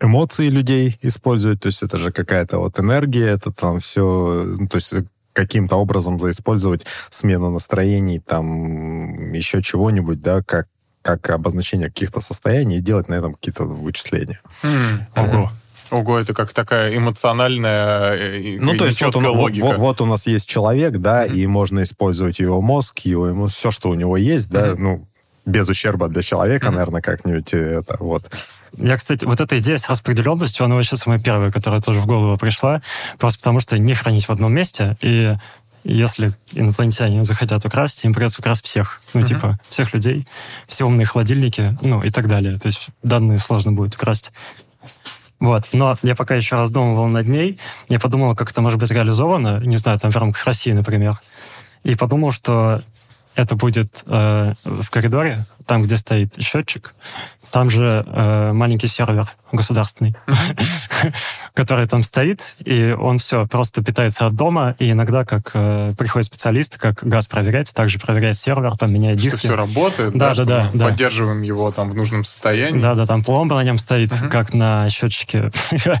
[0.00, 4.76] эмоции людей использовать, то есть это же какая-то вот энергия, это там все, ну, то
[4.76, 4.94] есть
[5.34, 10.68] каким-то образом заиспользовать смену настроений, там еще чего-нибудь, да, как
[11.04, 14.40] как обозначение каких-то состояний и делать на этом какие-то вычисления.
[14.62, 15.50] М, Ого.
[15.90, 19.66] Ого, это как такая эмоциональная э, Ну, то есть вот, он- логика.
[19.66, 23.70] вот- вот у нас есть человек, да, и можно использовать его мозг, его, ему все,
[23.70, 25.06] что у него есть, да, ну,
[25.44, 28.24] без ущерба для человека, наверное, как-нибудь э, это вот.
[28.78, 32.38] Я, кстати, вот эта идея с распределенностью, она вообще самая первая, которая тоже в голову
[32.38, 32.80] пришла,
[33.18, 35.34] просто потому что не хранить в одном месте, и
[35.84, 39.00] если инопланетяне захотят украсть, им придется украсть всех.
[39.12, 39.28] Ну, Мгм.
[39.28, 40.26] типа, всех людей,
[40.66, 42.58] все умные холодильники, ну, и так далее.
[42.58, 44.32] То есть данные сложно будет украсть.
[45.40, 45.68] Вот.
[45.72, 47.58] Но я пока еще раздумывал над ней,
[47.88, 51.20] я подумал, как это может быть реализовано, не знаю, там в рамках России, например.
[51.82, 52.82] И подумал, что
[53.34, 56.94] это будет э, в коридоре, там, где стоит счетчик,
[57.54, 60.16] там же э, маленький сервер государственный,
[61.54, 66.26] который там стоит, и он все просто питается от дома, и иногда, как э, приходит
[66.26, 69.46] специалист, как газ проверять, также проверяет сервер, там меняет Что диски.
[69.46, 72.80] все работает, Да, да, да, что да, поддерживаем его там в нужном состоянии.
[72.80, 74.30] Да, да, там пломба на нем стоит, Мгм.
[74.30, 75.52] как на счетчике.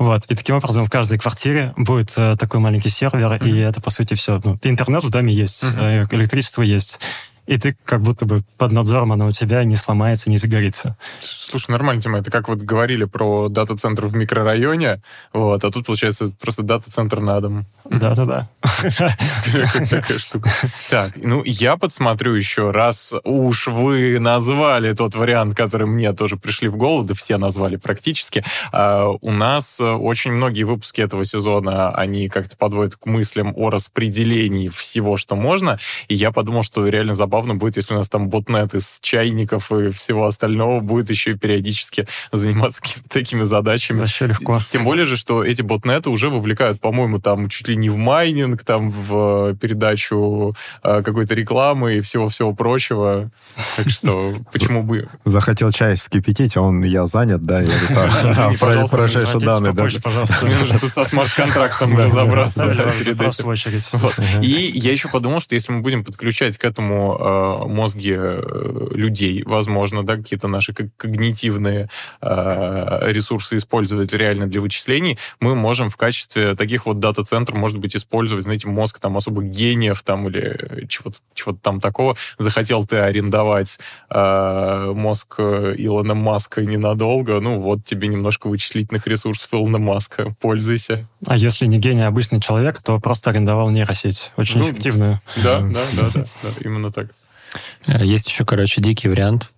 [0.00, 0.24] вот.
[0.26, 4.14] И таким образом в каждой квартире будет э, такой маленький сервер, и это, по сути,
[4.14, 4.40] все.
[4.42, 6.98] Ну, интернет в доме есть, э, электричество есть.
[7.46, 10.96] И ты как будто бы под надзором оно у тебя не сломается, не загорится.
[11.20, 12.18] Слушай, нормально тема.
[12.18, 15.00] Это как вот говорили про дата-центр в микрорайоне,
[15.32, 17.64] вот, а тут, получается, просто дата-центр на дом.
[17.90, 18.48] Да-да-да.
[19.90, 20.50] Такая штука.
[20.90, 23.14] Так, ну, я подсмотрю еще раз.
[23.24, 28.44] Уж вы назвали тот вариант, который мне тоже пришли в голову, да все назвали практически.
[28.72, 34.68] А, у нас очень многие выпуски этого сезона, они как-то подводят к мыслям о распределении
[34.68, 35.78] всего, что можно.
[36.08, 39.90] И я подумал, что реально забавно будет, если у нас там ботнет из чайников и
[39.90, 44.00] всего остального будет еще и периодически заниматься такими задачами.
[44.00, 44.58] Вообще легко.
[44.70, 48.62] Тем более же, что эти ботнеты уже вовлекают, по-моему, там чуть ли не в майнинг,
[48.64, 53.30] там в э, передачу э, какой-то рекламы и всего-всего прочего.
[53.76, 55.08] Так что почему бы...
[55.24, 57.70] Захотел чай вскипятить, а он, я занят, да, я
[58.90, 60.34] прошедшие данные, пожалуйста.
[60.46, 62.74] Мне нужно тут со смарт-контрактом разобраться.
[64.42, 70.04] И я еще подумал, что если мы будем подключать к этому э, мозги людей, возможно,
[70.04, 71.88] да, какие-то наши ког- когнитивные
[72.20, 78.44] ресурсы использовать реально для вычислений, мы можем в качестве таких вот дата-центров, может быть, использовать,
[78.44, 82.16] знаете, мозг там особо гениев там или чего-то чего там такого.
[82.38, 89.52] Захотел ты арендовать э, мозг э, Илона Маска ненадолго, ну вот тебе немножко вычислительных ресурсов
[89.52, 91.08] Илона Маска, пользуйся.
[91.26, 94.30] А если не гений, а обычный человек, то просто арендовал нейросеть.
[94.36, 95.20] Очень Ну, эффективную.
[95.42, 95.80] Да, да,
[96.14, 97.08] да, да, именно так.
[97.88, 99.50] Э, Есть еще, короче, дикий вариант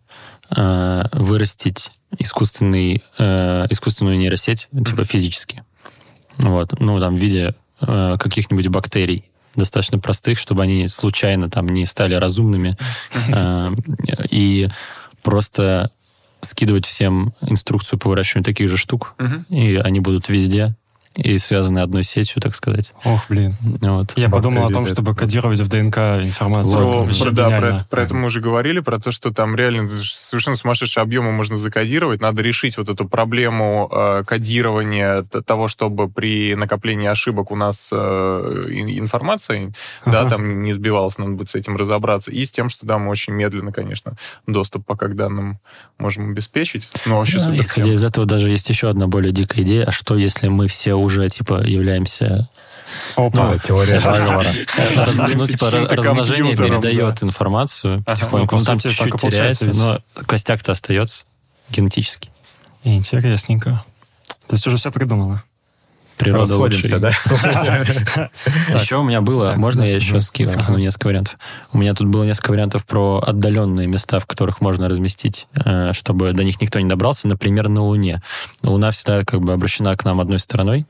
[0.57, 5.63] э, вырастить искусственный, э, искусственную нейросеть, типа физически.
[6.39, 6.79] Вот.
[6.81, 9.25] Ну, там, в виде э, каких-нибудь бактерий
[9.55, 12.77] достаточно простых, чтобы они случайно там не стали разумными.
[13.29, 13.73] Э,
[14.31, 14.69] И
[15.23, 15.91] просто
[16.41, 19.15] скидывать всем инструкцию по выращиванию таких же штук,
[19.49, 20.75] и они будут везде,
[21.19, 22.93] и связаны одной сетью, так сказать.
[23.05, 23.55] Ох, блин.
[23.81, 24.13] Вот.
[24.17, 26.91] Я подумал о Бактерии, том, да, чтобы это- кодировать в ДНК информацию.
[26.93, 29.89] Вообще про- да, про это, про это мы уже говорили, про то, что там реально
[29.89, 32.21] совершенно сумасшедшие объемы можно закодировать.
[32.21, 38.67] Надо решить вот эту проблему э, кодирования того, чтобы при накоплении ошибок у нас э,
[38.71, 39.73] ин- информация,
[40.07, 40.31] да, Ага.
[40.31, 42.31] там не сбивалась, надо будет с этим разобраться.
[42.31, 44.13] И с тем, что, да, мы очень медленно, конечно,
[44.47, 45.59] доступ пока к данным
[45.99, 46.89] можем обеспечить.
[47.07, 49.85] Но вообще Да, исходя из этого даже есть еще одна более дикая идея.
[49.87, 52.49] А что, если мы все уже, типа, являемся...
[53.17, 53.53] Опа.
[53.55, 54.49] Это теория заговора.
[55.35, 58.57] ну, типа, размножение передает информацию потихоньку.
[58.57, 61.25] Ну, Ну, там чуть-чуть теряется, но костяк-то остается
[61.71, 62.31] генетически.
[62.85, 63.85] Интересненько.
[64.47, 65.43] То есть уже все придумано.
[66.19, 66.99] Природа Расходимся, лучше.
[68.17, 68.29] да?
[68.79, 71.39] Еще у меня было, можно я еще ски- вкину несколько вариантов?
[71.73, 76.33] У меня тут было несколько вариантов про отдаленные места, в которых можно разместить, э, чтобы
[76.33, 78.21] до них никто не добрался, например, на Луне.
[78.65, 80.87] Луна всегда как бы обращена к нам одной стороной,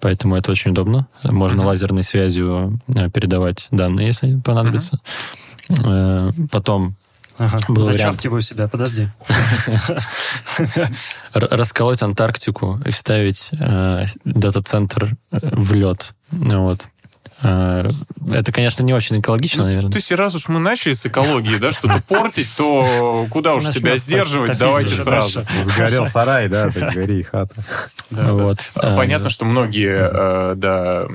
[0.00, 1.06] поэтому это очень удобно.
[1.24, 5.00] Можно лазерной связью э, передавать данные, если понадобится.
[5.84, 6.94] Э, Потом
[7.38, 7.58] Ага.
[7.68, 8.00] Был вариант.
[8.00, 9.08] Зачеркиваю себя, подожди.
[11.32, 16.14] расколоть Антарктику и вставить э, дата-центр э, в лед.
[16.30, 16.88] Вот.
[17.42, 17.88] Э,
[18.32, 19.92] это, конечно, не очень экологично, То наверное.
[19.94, 24.00] есть, раз уж мы начали с экологии, да, что-то портить, то куда уж себя топ-
[24.00, 25.40] сдерживать, давайте сразу.
[25.62, 27.54] Сгорел сарай, да, так гори и хата.
[28.10, 31.06] А, Э, Понятно, что многие э, да,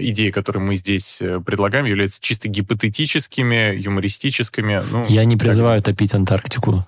[0.00, 4.82] идеи, которые мы здесь э, предлагаем, являются чисто гипотетическими, юмористическими.
[4.90, 6.86] Ну, Я не призываю топить Антарктику.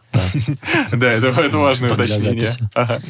[0.93, 1.13] да.
[1.13, 2.51] Это, важное уточнение.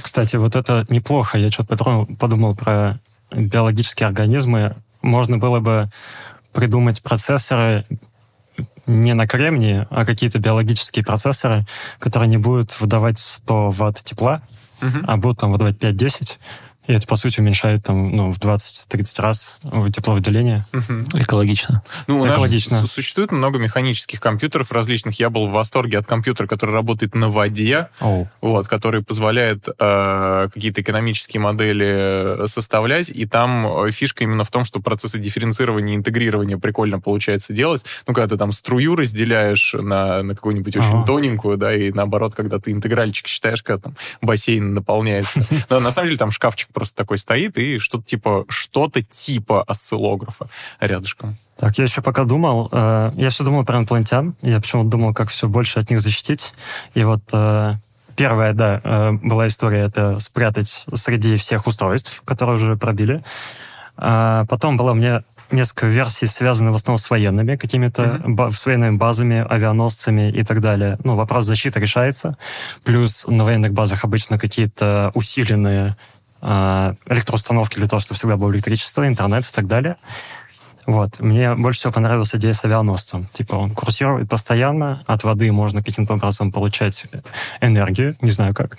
[0.03, 1.39] Кстати, вот это неплохо.
[1.39, 1.77] Я что-то
[2.19, 2.99] подумал про
[3.33, 4.77] биологические организмы.
[5.05, 5.89] Можно было бы
[6.55, 7.85] придумать процессоры
[8.87, 11.67] не на кремнии, а какие-то биологические процессоры,
[11.99, 14.41] которые не будут выдавать 100 ватт тепла,
[14.81, 15.05] Мгм.
[15.07, 16.39] а будут там выдавать 5-10.
[16.87, 19.57] И это, по сути, уменьшает там, ну, в 20-30 раз
[19.95, 20.65] тепловыделение.
[20.73, 21.07] Мгм.
[21.15, 21.83] Экологично.
[22.07, 22.87] Ну, у нас Экологично.
[22.87, 25.19] с- существует много механических компьютеров различных.
[25.19, 28.29] Я был в восторге от компьютера, который работает на воде, Оу.
[28.43, 31.87] вот, который позволяет э, какие-то экономические модели
[32.45, 37.01] э, составлять, и там э, фишка именно в том, что процессы дифференцирования и интегрирования прикольно
[37.01, 37.85] получается делать.
[38.07, 41.07] Ну, когда ты там струю разделяешь на, на какую-нибудь очень Ага.
[41.07, 45.41] тоненькую, да, и наоборот, когда ты интегральчик считаешь, когда там бассейн наполняется.
[45.71, 50.47] Но на самом деле там шкафчик просто такой стоит, и что-то типа, что-то типа осциллографа
[50.81, 51.37] рядышком.
[51.57, 55.29] Так, я еще пока думал, э, я все думал про инопланетян, я почему-то думал, как
[55.29, 56.53] все больше от них защитить.
[56.95, 57.75] И вот э,
[58.17, 63.23] первая, да, э, была история, это спрятать среди всех устройств, которые уже пробили.
[63.97, 68.97] А потом было меня несколько версий, связанных в основном с военными какими-то, ба- с военными
[68.97, 70.99] базами, авианосцами и так далее.
[71.05, 72.37] Ну, вопрос защиты решается.
[72.83, 75.97] Плюс на военных базах обычно какие-то усиленные
[76.45, 79.97] электроустановки для того, чтобы всегда было электричество, интернет и так далее.
[80.87, 81.19] Вот.
[81.21, 83.27] Мне больше всего понравилась идея с авианосцем.
[83.33, 87.07] Типа он курсирует постоянно, от воды можно каким-то образом получать
[87.61, 88.77] энергию, не знаю как.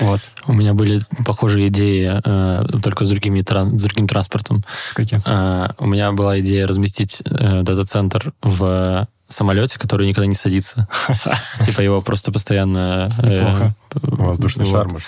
[0.00, 0.20] Вот.
[0.46, 4.64] У меня были похожие идеи, э, только с, другими, тран- с другим транспортом.
[4.88, 5.22] С каким?
[5.26, 10.88] Э, у меня была идея разместить э, дата-центр в самолете, который никогда не садится.
[11.66, 13.10] Типа его просто постоянно...
[13.22, 13.74] э, Неплохо.
[13.92, 15.06] Воздушный шар, может.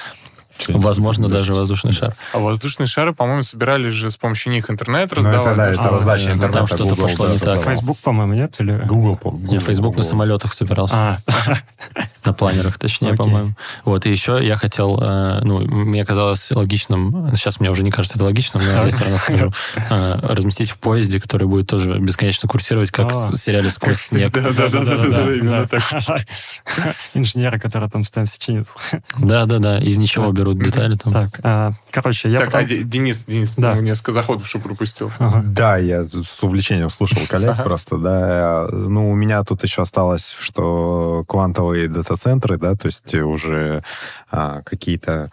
[0.69, 2.15] Возможно, даже воздушный шар.
[2.33, 5.81] А воздушные шары, по-моему, собирали же с помощью них интернет Ну, это да, да, это
[5.81, 6.67] что- раздача там интернета.
[6.67, 7.63] что-то Google, пошло да, не так.
[7.65, 8.57] Facebook, по-моему, нет?
[8.61, 8.83] Или...
[8.87, 10.09] Google, Google, Facebook на Google.
[10.11, 10.95] самолетах собирался.
[10.97, 11.19] А,
[12.25, 13.17] На планерах, точнее, Окей.
[13.17, 13.55] по-моему.
[13.85, 18.17] Вот, и еще я хотел, э, ну, мне казалось логичным, сейчас мне уже не кажется
[18.17, 19.53] это логичным, но я все равно скажу,
[19.91, 23.29] э, разместить в поезде, который будет тоже бесконечно курсировать, как А.
[23.33, 24.33] в сериале «Сквозь снег».
[24.33, 25.83] Да-да-да, именно так.
[27.15, 28.69] Инженеры, которые там чинят.
[29.19, 31.13] Да-да-да, из ничего берут детали там.
[31.13, 33.75] Так, а, короче, я Так, потом- а Де- Денис, Денис, Да.
[33.75, 35.11] ну, несколько заходов что пропустил.
[35.19, 35.43] Ага.
[35.45, 37.63] Да, я с увлечением слушал коллег Ага.
[37.65, 38.67] просто, да.
[38.73, 43.83] Ну, у меня тут еще осталось, что квантовые дата-центры, да, то есть уже
[44.31, 45.31] а, какие-то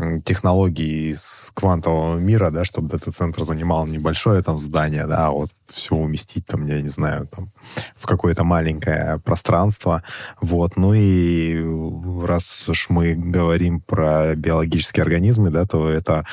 [0.00, 5.50] м, технологии из квантового мира, да, чтобы дата-центр занимал небольшое там здание, да, а вот
[5.66, 7.52] все уместить там, я не знаю, там,
[7.94, 10.02] в какое-то маленькое пространство.
[10.40, 10.76] Вот.
[10.76, 11.62] Ну и
[12.26, 16.24] раз уж мы говорим про биологические организмы, да, то это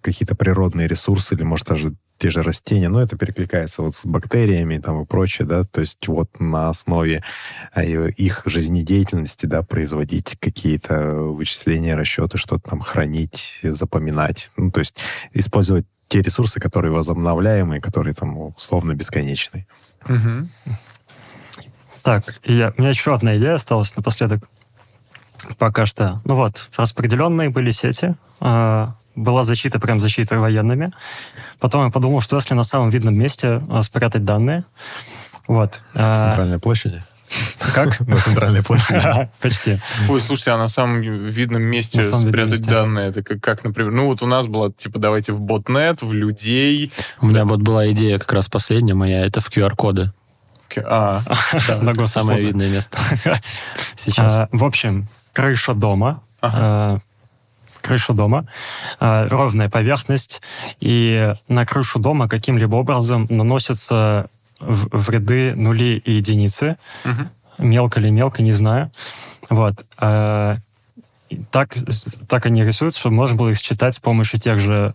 [0.00, 4.78] какие-то природные ресурсы или, может, даже те же растения, но это перекликается вот с бактериями
[4.78, 7.24] там и прочее, да, то есть вот на основе
[7.72, 14.94] а, их жизнедеятельности, да, производить какие-то вычисления, расчеты, что-то там хранить, запоминать, ну, то есть
[15.32, 19.66] использовать те ресурсы, которые возобновляемые, которые там условно бесконечные.
[20.06, 20.48] Мгм.
[22.04, 24.48] Так, я, у меня еще одна идея осталась напоследок.
[25.58, 26.22] Пока что.
[26.24, 28.14] Ну вот, распределенные были сети.
[28.38, 30.92] а, была защита, прям защита военными.
[31.60, 34.64] Потом я подумал, что если на самом видном месте а, спрятать данные,
[35.46, 35.80] вот.
[35.94, 37.02] а, Центральной площади.
[37.74, 38.00] Как?
[38.06, 39.30] На центральной площади.
[39.40, 39.76] Почти.
[40.08, 42.70] Ой, слушайте, а на самом видном месте самом спрятать месте.
[42.70, 46.12] данные, это как, как, например, ну вот у нас было, типа, давайте в ботнет, в
[46.12, 46.92] людей.
[47.20, 50.12] У меня вот была идея как раз последняя моя, это в QR-коды.
[50.84, 51.22] А.
[52.06, 52.98] Самое видное место
[53.96, 54.34] сейчас.
[54.34, 56.22] А, в общем, крыша дома.
[57.82, 58.46] Крыша дома,
[59.00, 60.40] а, ровная поверхность,
[60.80, 64.28] и на крышу дома каким-либо образом наносятся
[64.60, 66.76] в, ряды нули и единицы.
[67.04, 67.30] Мгм.
[67.58, 68.90] Мелко или мелко, не знаю.
[69.50, 69.84] Вот.
[69.98, 70.56] А,
[71.50, 71.76] так,
[72.28, 74.94] так они рисуются, чтобы можно было их считать с помощью тех же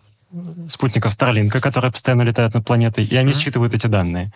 [0.70, 3.40] спутников Старлинка, которые постоянно летают над планетой, и они mm-hmm.
[3.40, 4.32] считывают эти данные.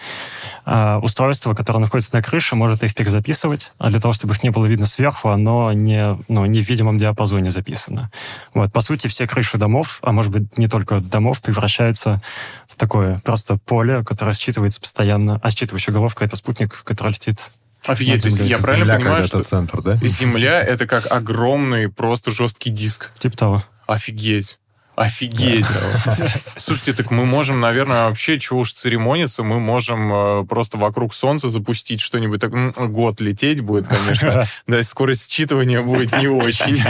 [0.65, 4.51] А устройство, которое находится на крыше, может их перезаписывать, а для того, чтобы их не
[4.51, 8.09] было видно сверху, оно не, ну, не в видимом диапазоне записано.
[8.53, 12.21] Вот, по сути, все крыши домов, а может быть, не только домов, превращаются
[12.67, 17.51] в такое просто поле, которое считывается постоянно, а считывающая головка— это спутник, который летит
[17.87, 19.95] Офигеть, то есть я правильно Земля понимаю, что что центр, да?
[20.03, 23.09] Земля— это как огромный просто жесткий диск.
[23.17, 23.63] Типа того.
[23.87, 24.59] Офигеть.
[25.01, 25.65] Офигеть.
[26.57, 31.49] Слушайте, так мы можем, наверное, вообще, чего уж церемониться, мы можем э, просто вокруг Солнца
[31.49, 32.41] запустить что-нибудь.
[32.41, 32.51] Так,
[32.91, 34.45] год лететь будет, конечно.
[34.67, 36.81] Да, скорость считывания будет не очень.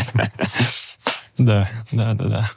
[1.37, 2.51] Да, да, да, да.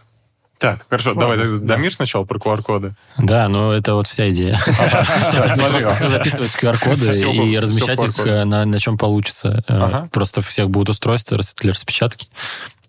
[0.59, 1.75] Так, хорошо, давай, Ладно, да.
[1.75, 2.95] Дамир сначала про QR-коды.
[3.19, 4.59] Да, ну это вот вся идея.
[6.09, 9.63] Записывать QR-коды и размещать их э, на, чем получится.
[9.69, 10.07] Э.
[10.11, 12.29] Просто всех будут устройства распечатки.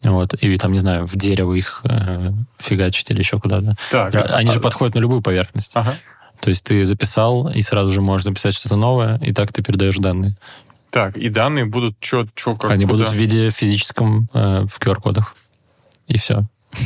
[0.03, 0.35] Вот.
[0.41, 3.75] Или там, не знаю, в дерево их э, фигачить или еще куда-то.
[3.91, 5.71] Так, а- Они же а- подходят на любую поверхность.
[5.75, 5.95] Ага.
[6.41, 9.95] То есть ты записал, и сразу же можешь написать что-то новое, и так ты передаешь
[9.97, 10.35] данные.
[10.91, 12.97] Так, и данные будут что, что, как, Они куда?
[12.97, 15.35] будут в виде физическом э, в QR-кодах.
[16.07, 16.43] И все.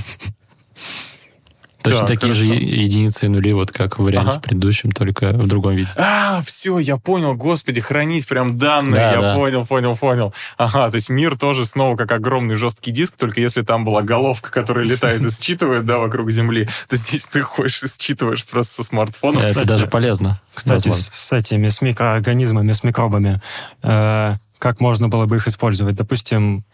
[1.81, 2.61] Точно Так, такие же хорошо.
[2.61, 4.41] е- единицы и нули, вот как в варианте Ага.
[4.41, 5.89] предыдущем, только в другом виде.
[5.97, 9.35] А, все, я понял, господи, хранить прям данные, Да, я да.
[9.35, 10.33] понял, понял, понял.
[10.57, 14.51] Ага, то есть мир тоже снова как огромный жесткий диск, только если там была головка,
[14.51, 18.83] которая летает и считывает, да, вокруг Земли, то здесь ты ходишь и считываешь просто со
[18.83, 19.39] смартфона.
[19.39, 20.41] Это даже полезно.
[20.53, 23.39] Кстати, с этими, с микроорганизмами, с микробами,
[23.83, 25.95] э, как можно было бы их использовать?
[25.95, 26.65] Допустим,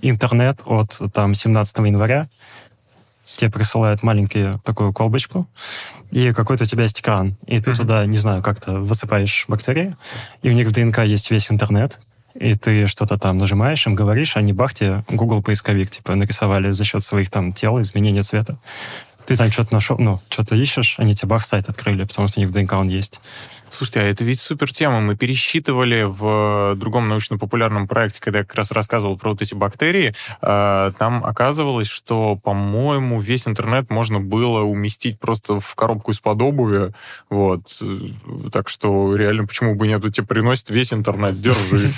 [0.00, 2.28] интернет от там 17 января
[3.36, 5.48] тебе присылают маленькую такую колбочку,
[6.10, 9.96] и какой-то у тебя есть экран, и ты туда, не знаю, как-то высыпаешь бактерии,
[10.42, 12.00] и у них в ДНК есть весь интернет,
[12.34, 16.84] и ты что-то там нажимаешь, им говоришь, они бах тебе Google поисковик типа нарисовали за
[16.84, 18.56] счет своих там тел, изменения цвета.
[19.26, 22.42] Ты там что-то нашел, ну, что-то ищешь, они тебе бах сайт открыли, потому что у
[22.42, 23.20] них в ДНК он есть.
[23.82, 25.00] Слушайте, а это ведь супер тема.
[25.00, 30.14] Мы пересчитывали в другом научно-популярном проекте, когда я как раз рассказывал про вот эти бактерии.
[30.40, 36.92] э, Там оказывалось, что, по-моему, весь интернет можно было уместить просто в коробку из-под обуви.
[37.28, 37.76] Вот.
[37.80, 37.98] Э,
[38.52, 40.00] Так что реально, почему бы нет?
[40.14, 41.90] Тебе приносит весь интернет, держи.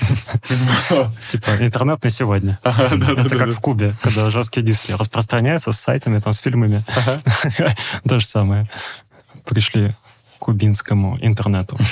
[1.31, 2.59] Типа интернет на сегодня.
[2.65, 6.83] Это как в Кубе, когда жесткие диски распространяются с сайтами, там, с фильмами.
[8.09, 8.71] То же самое.
[9.45, 9.95] Пришли
[10.45, 11.79] кубинскому интернету.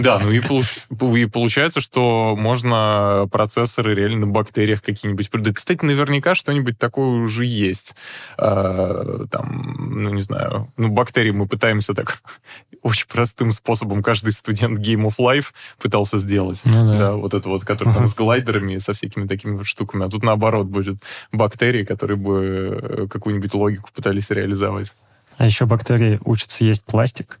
[0.00, 5.28] Да, ну и, получ- и получается, что можно процессоры реально на бактериях какие-нибудь...
[5.32, 7.96] Да, кстати, наверняка что-нибудь такое уже есть.
[8.36, 12.22] А, там, ну, не знаю, ну, бактерии мы пытаемся так
[12.82, 14.04] очень простым способом.
[14.04, 15.46] Каждый студент Game of Life
[15.82, 16.62] пытался сделать.
[16.64, 16.98] Ну да.
[16.98, 20.06] Да, вот это вот, который там с глайдерами, со всякими такими вот штуками.
[20.06, 20.98] А тут наоборот будет
[21.32, 24.92] бактерии, которые бы э, какую-нибудь логику пытались реализовать.
[25.38, 27.40] А еще бактерии учатся есть пластик.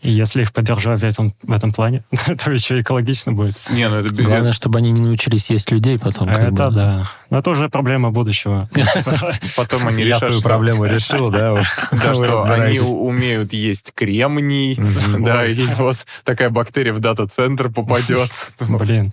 [0.00, 2.04] И если их поддержать в этом, в этом плане,
[2.44, 3.56] то еще экологично будет.
[3.70, 4.14] Не, ну это...
[4.14, 6.28] Главное, чтобы они не научились есть людей потом.
[6.28, 6.74] как Это бы.
[6.76, 7.10] да.
[7.30, 8.68] Но это уже проблема будущего.
[9.56, 11.62] Потом они Я решат, свою что- проблему решил, да?
[11.92, 14.78] Да, что они умеют есть кремний,
[15.18, 18.30] да, и вот такая бактерия в дата-центр попадет.
[18.60, 19.12] Блин.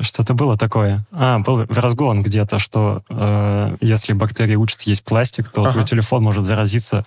[0.00, 1.04] Что-то было такое.
[1.12, 5.72] А, был разгон где-то, что э, если бактерии учат есть пластик, то Ага.
[5.74, 7.06] твой телефон может заразиться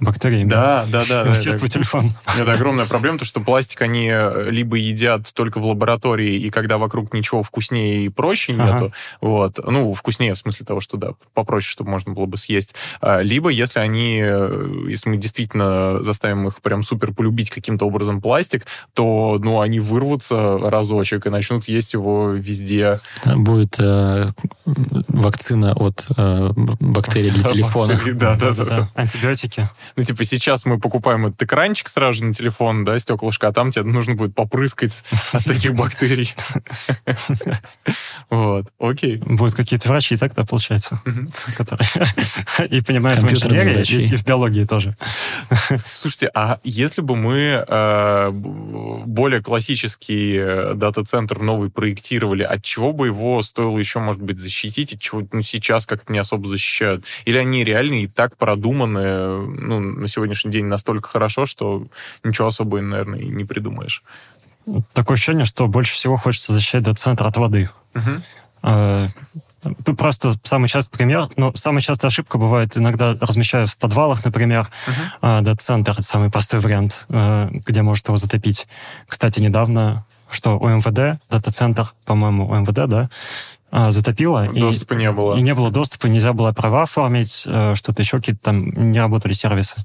[0.00, 0.48] бактериями.
[0.48, 1.24] Да, да, да.
[1.24, 2.12] да, Через это- телефон.
[2.38, 6.78] Это огромная проблема, то что пластик они э, либо едят только в лаборатории, и когда
[6.78, 8.64] вокруг ничего вкуснее и проще Ага.
[8.64, 12.74] нету, вот, ну, вкуснее в смысле того, что, да, попроще, чтобы можно было бы съесть,
[13.00, 18.20] А, либо если они, э, если мы действительно заставим их прям супер полюбить каким-то образом
[18.20, 23.00] пластик, то, ну, они вырвутся разочек и начнут есть его везде.
[23.24, 24.28] Будет э,
[25.08, 27.98] вакцина от э, бактерий для телефона.
[28.14, 28.52] Да, да.
[28.52, 28.88] да.
[28.94, 29.68] Антибиотики.
[29.96, 33.72] Ну, типа, сейчас мы покупаем этот экранчик сразу же на телефон, да, стеклышко, а там
[33.72, 36.34] тебе нужно будет попрыскать от таких бактерий.
[38.30, 39.16] Вот, окей.
[39.16, 41.30] Будут какие-то врачи тогда, получается, Мгм.
[41.56, 41.88] которые
[42.70, 44.96] и понимают в инженерии, и в биологии тоже.
[45.92, 53.06] Слушайте, а если бы мы э, более классический э, дата-центр новый проектировали, от чего бы
[53.06, 57.04] его стоило еще, может быть, защитить, от чего ну, сейчас как-то не особо защищают?
[57.24, 59.46] Или они реально и так продуманы э,
[59.80, 61.86] ну, на сегодняшний день настолько хорошо, что
[62.24, 64.02] ничего особо, наверное, и не придумаешь?
[64.92, 67.70] Такое ощущение, что больше всего хочется защищать дата-центр от воды.
[68.62, 69.08] Э,
[69.84, 74.68] Тут просто самый частый пример, но самая частая ошибка бывает, иногда размещают в подвалах, например,
[75.20, 78.66] а, дата-центр, это самый простой вариант, э, где может его затопить.
[79.06, 83.10] Кстати, недавно, что у МВД, дата-центр, по-моему, у МВД, да,
[83.72, 84.48] затопило.
[84.52, 85.36] Доступа и, не было.
[85.36, 89.32] И не было доступа, нельзя было права оформить, э, что-то еще, какие-то там не работали
[89.32, 89.76] сервисы.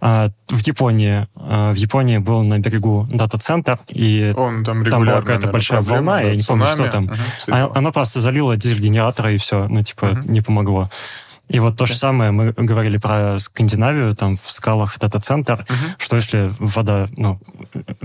[0.00, 5.20] А, в Японии, а, в Японии был на берегу дата-центр, и Он там, там была
[5.20, 7.04] какая-то большая проблема, волна, да, я не помню, что там.
[7.04, 7.14] Угу,
[7.48, 10.32] А- Оно просто залило дизель-генератора, и все, ну, типа, Мгм.
[10.32, 10.90] не помогло.
[11.48, 15.78] И вот то же самое, мы говорили про Скандинавию, там в скалах дата-центр, Мгм.
[15.96, 17.40] что если вода, ну,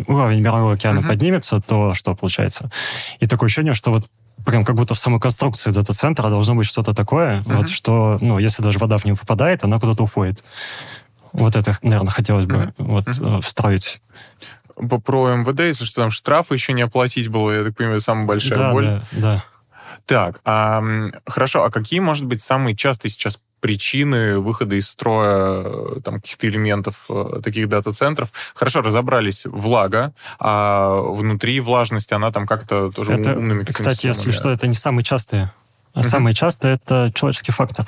[0.08, 1.10] уровень мирового океана Мгм.
[1.10, 2.70] поднимется, то что получается?
[3.20, 4.10] И такое ощущение, что вот
[4.46, 7.58] прям как будто в самой конструкции дата-центра должно быть что-то такое, Мгм.
[7.58, 10.44] вот что, ну, если даже вода в него попадает, она куда-то уходит.
[11.34, 13.38] Вот это, наверное, хотелось бы вот Мгм.
[13.38, 14.02] э, встроить.
[14.76, 18.26] По- Про МВД, если что, там штрафы еще не оплатить было, я так понимаю, самая
[18.26, 18.86] большая да, боль.
[18.86, 19.44] да, да.
[20.06, 20.82] Так, а,
[21.28, 26.48] хорошо, а какие, может быть, самые частые сейчас причины выхода из строя э, там, каких-то
[26.48, 28.32] элементов э, таких дата-центров?
[28.54, 34.32] Хорошо, разобрались, влага, а внутри влажность, она там как-то тоже Это, умными какими-то кстати, если
[34.32, 35.54] что, это не самые частые.
[35.94, 37.86] А самые частые это человеческий фактор.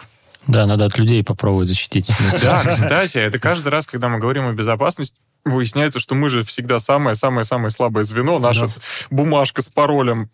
[0.48, 2.12] Да, надо от людей попробовать защитить.
[2.42, 5.16] Да, кстати, это каждый раз, когда мы говорим о безопасности,
[5.46, 8.40] выясняется, что мы же всегда самое-самое-самое слабое звено.
[8.40, 8.74] Наша Да.
[9.10, 10.30] бумажка с паролем,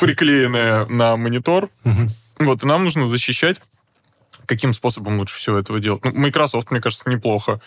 [0.00, 1.68] приклеенная на монитор.
[2.38, 3.60] Вот, и нам нужно защищать.
[4.46, 6.04] Каким способом лучше всего этого делать?
[6.04, 7.60] Ну, Microsoft, мне кажется, неплохо.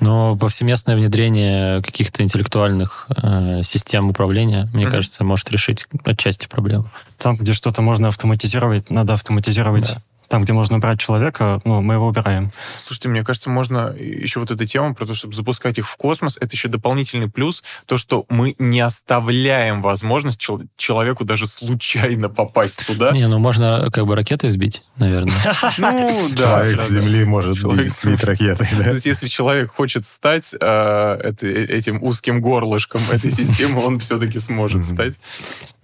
[0.00, 4.92] Но повсеместное внедрение каких-то интеллектуальных э, систем управления, мне Мгм.
[4.92, 6.86] кажется, может решить отчасти проблему.
[7.18, 9.84] Там, где что-то можно автоматизировать, надо автоматизировать.
[9.84, 10.02] Да.
[10.32, 12.52] Там, где можно убрать человека, ну, мы его убираем.
[12.82, 16.38] Слушайте, мне кажется, можно еще вот эта тема про то, чтобы запускать их в космос,
[16.40, 22.86] это еще дополнительный плюс, то, что мы не оставляем возможность чел- человеку даже случайно попасть
[22.86, 23.10] туда.
[23.12, 25.34] Не, ну можно как бы ракеты сбить, наверное.
[25.76, 26.36] Ну, да.
[26.64, 26.88] Человек с.
[26.88, 28.90] Земли может Человек бить, с- бить ракетой, То да?
[28.92, 34.86] есть, если человек хочет стать э, это- этим узким горлышком этой системы, он все-таки сможет
[34.86, 35.12] стать.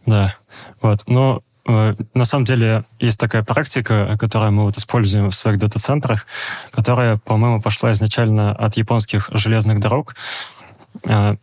[0.07, 0.35] Да.
[0.81, 1.03] Вот.
[1.07, 6.27] Но э, на самом деле есть такая практика, которую мы вот используем в своих дата-центрах,
[6.71, 10.17] которая, по-моему, пошла изначально от японских железных дорог.
[11.05, 11.37] Э,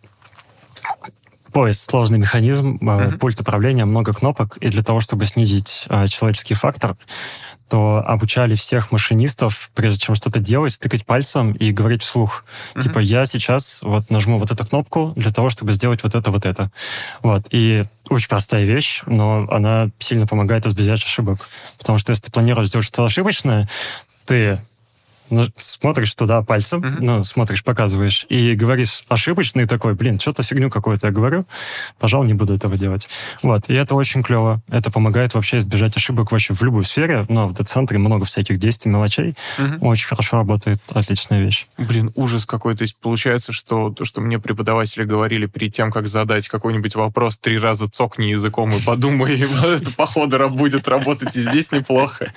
[1.51, 3.17] Поезд— сложный механизм, э, Мгм.
[3.17, 6.97] пульт управления, много кнопок, и для того, чтобы снизить э, человеческий фактор,
[7.70, 12.45] то обучали всех машинистов, прежде чем что-то делать, тыкать пальцем и говорить вслух.
[12.76, 12.84] Мгм.
[12.84, 16.45] Типа, я сейчас вот нажму вот эту кнопку для того, чтобы сделать вот это, вот
[16.45, 16.72] это.
[17.24, 17.47] Вот.
[17.49, 21.49] И очень простая вещь, но она сильно помогает избежать ошибок.
[21.78, 23.68] Потому что если ты планируешь сделать что-то ошибочное,
[24.26, 24.59] ты
[25.30, 26.97] ну, смотришь туда пальцем, Мгм.
[27.05, 31.45] ну, смотришь, показываешь, и говоришь ошибочный такой, блин, что-то фигню какую-то я говорю,
[31.99, 33.07] пожалуй, не буду этого делать.
[33.41, 34.61] Вот, и это очень клево.
[34.69, 38.91] Это помогает вообще избежать ошибок вообще в любой сфере, но в дата-центре много всяких действий,
[38.91, 39.36] мелочей.
[39.57, 39.84] Мгм.
[39.84, 41.65] Очень хорошо работает, отличная вещь.
[41.78, 42.76] Блин, ужас какой.
[42.76, 47.38] То есть получается, что то, что мне преподаватели говорили перед тем, как задать какой-нибудь вопрос,
[47.38, 52.32] три раза цокни языком и подумай, это походу будет работать и здесь неплохо.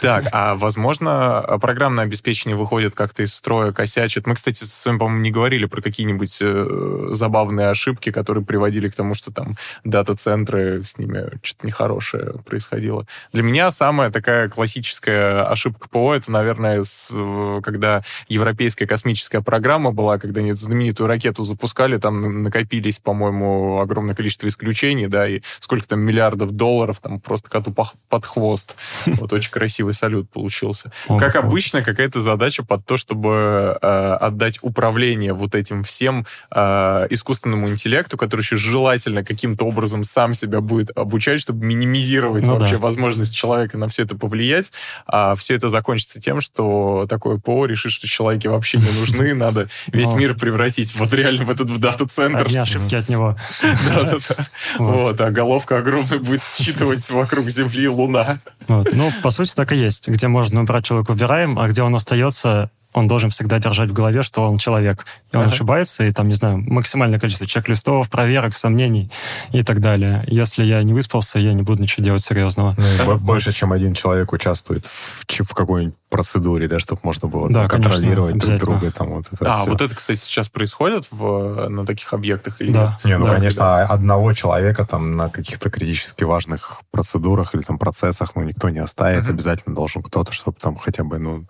[0.00, 4.24] Так, а возможно, а программное обеспечение выходит как-то из строя, косячит.
[4.28, 8.94] Мы, кстати, с вами, по-моему, не говорили про какие-нибудь э, забавные ошибки, которые приводили к
[8.94, 13.04] тому, что там дата-центры, с ними что-то нехорошее происходило.
[13.32, 19.90] Для меня самая такая классическая ошибка ПО, это, наверное, с, э, когда европейская космическая программа
[19.90, 25.40] была, когда они эту знаменитую ракету запускали, там накопились, по-моему, огромное количество исключений, да, и
[25.58, 27.74] сколько там миллиардов долларов там просто коту
[28.08, 28.76] под хвост.
[29.06, 30.92] Вот очень красивый салют получился.
[31.08, 31.52] Как вот.
[31.72, 33.86] Обычно, какая-то задача под то, чтобы э,
[34.20, 40.60] отдать управление вот этим всем э, искусственному интеллекту, который еще желательно каким-то образом сам себя
[40.60, 42.80] будет обучать, чтобы минимизировать Ну вообще да.
[42.80, 44.72] возможность человека на все это повлиять.
[45.06, 49.68] А все это закончится тем, что такое ПО решит, что человеки вообще не нужны, надо
[49.88, 52.42] весь Но- мир превратить вот реально в этот в дата-центр.
[52.46, 53.36] Одни ошибки от него.
[53.62, 54.46] Да-да-да.
[54.78, 55.20] Вот.
[55.20, 58.40] А головка огромная будет считывать вокруг Земли Луна.
[58.68, 60.08] Ну, по сути, так и есть.
[60.08, 64.22] Где можно убрать человека, убираем, а где он остается, он должен всегда держать в голове,
[64.22, 65.06] что он человек.
[65.32, 65.52] И он Ага.
[65.52, 69.10] ошибается, и там, не знаю, максимальное количество чек-листов, проверок, сомнений
[69.52, 70.22] и так далее.
[70.26, 72.74] Если я не выспался, я не буду ничего делать серьезного.
[72.76, 77.60] Ну, больше, чем один человек участвует в, в какой-нибудь процедуре, да, чтобы можно было Да,
[77.60, 78.90] там, конечно, контролировать друг друга.
[78.92, 79.70] Там, вот это А, всё.
[79.70, 82.98] вот это, кстати, сейчас происходит в, на таких объектах или Да.
[83.04, 88.36] Не, ну, Да, конечно, одного человека там на каких-то критически важных процедурах или там процессах,
[88.36, 89.22] ну, никто не оставит.
[89.24, 89.32] Мгм.
[89.32, 91.46] Обязательно должен кто-то, чтобы там хотя бы, ну,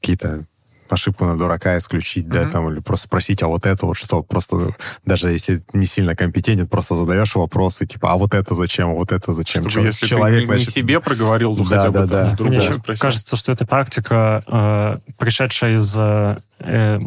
[0.00, 0.44] какие-то
[0.92, 2.50] ошибку на дурака исключить, да, Мгм.
[2.50, 4.22] там, или просто спросить, а вот это вот что?
[4.22, 4.70] Просто
[5.04, 9.12] даже если не сильно компетентен, просто задаешь вопросы, типа, а вот это зачем, а вот
[9.12, 9.68] это зачем?
[9.68, 12.44] Чтобы если человек, ты не, не значит, себе проговорил, то Да, хотя бы да, да.
[12.44, 13.00] у Мне спросил.
[13.00, 17.00] кажется, что эта практика, э, пришедшая из, э, э,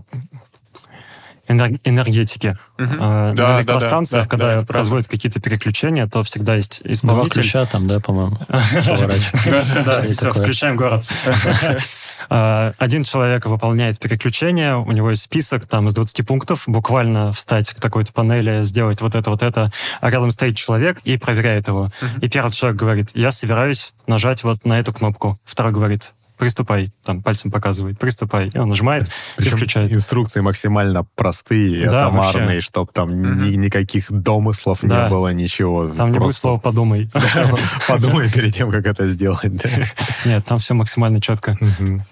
[1.48, 2.58] энергетики.
[2.80, 2.98] Мгм.
[3.00, 6.94] А, Да, на электростанциях, да, да, когда да, производят какие-то переключения, то всегда есть Два
[6.94, 7.42] исполнитель.
[7.42, 8.38] ключа там, да, по-моему.
[8.50, 11.06] Да, все, включаем город.
[12.30, 17.70] А, Один человек выполняет переключение, у него есть список там из 20 пунктов, буквально встать
[17.70, 19.72] к такой-то панели, сделать вот это, вот это,
[20.02, 21.90] а рядом стоит человек и проверяет его.
[22.22, 25.38] И первый человек говорит, я собираюсь нажать вот на эту кнопку.
[25.46, 28.50] Второй говорит, приступай, там пальцем показывает, приступай.
[28.54, 29.92] И он нажимает и Причем включает.
[29.94, 32.62] инструкции максимально простые, и Да, атомарные, вообще.
[32.62, 35.04] чтобы там ни- никаких домыслов Да.
[35.04, 35.88] не было, ничего.
[35.88, 37.10] Там не будет Просто слова «подумай».
[37.88, 39.36] Подумай перед тем, как это сделать.
[40.26, 41.54] Нет, там все максимально четко.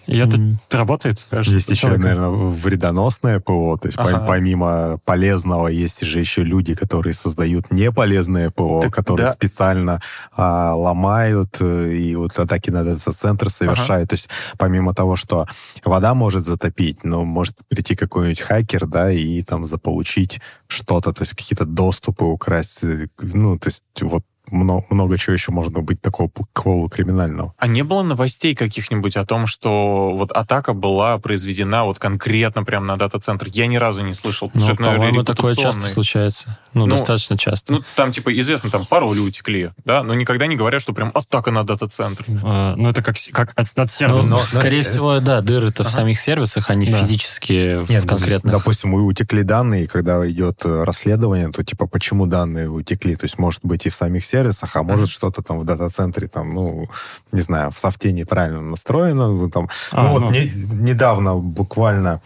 [0.08, 0.40] И это
[0.72, 1.26] работает.
[1.32, 3.78] Есть еще, наверное, вредоносное ПО.
[3.78, 10.02] То есть помимо полезного есть же еще люди, которые создают неполезное ПО, которые специально
[10.36, 14.13] а, ломают э, и вот атаки на дата-центр совершают.
[14.14, 15.48] То есть помимо того, что
[15.84, 21.34] вода может затопить, но может прийти какой-нибудь хакер, да, и там заполучить что-то, то есть
[21.34, 22.84] какие-то доступы украсть.
[22.84, 27.54] э, Ну, то есть вот много, много чего еще можно быть такого п- полукриминального.
[27.58, 32.86] А не было новостей каких-нибудь о том, что вот атака была произведена вот конкретно прямо
[32.86, 33.48] на дата-центр?
[33.52, 34.52] Я ни разу не слышал.
[34.54, 36.58] Ну, что это, наверное, по-моему, такое часто случается.
[36.74, 37.74] Ну, Ну, достаточно часто.
[37.74, 41.52] Ну, там, типа, известно, там пароли утекли, да, но никогда не говорят, что прям атака
[41.52, 42.26] на дата-центр.
[42.44, 44.30] А, Ну, это как, как от, от Ну, сервиса.
[44.30, 45.98] но- скорее всего, да, дыры-то в Ага.
[45.98, 47.00] самих сервисах, они Да.
[47.00, 48.52] физически в Нет, ну, конкретных...
[48.52, 53.16] допустим, утекли данные, и когда идет э, расследование, то типа почему данные утекли?
[53.16, 54.33] То есть может быть и в самих сервисах,
[54.76, 56.86] а может что-то там в дата-центре там, ну,
[57.32, 59.28] не знаю, в софте неправильно настроено.
[59.28, 60.32] ну, Там, А, ну, вот ну.
[60.32, 62.22] не- недавно буквально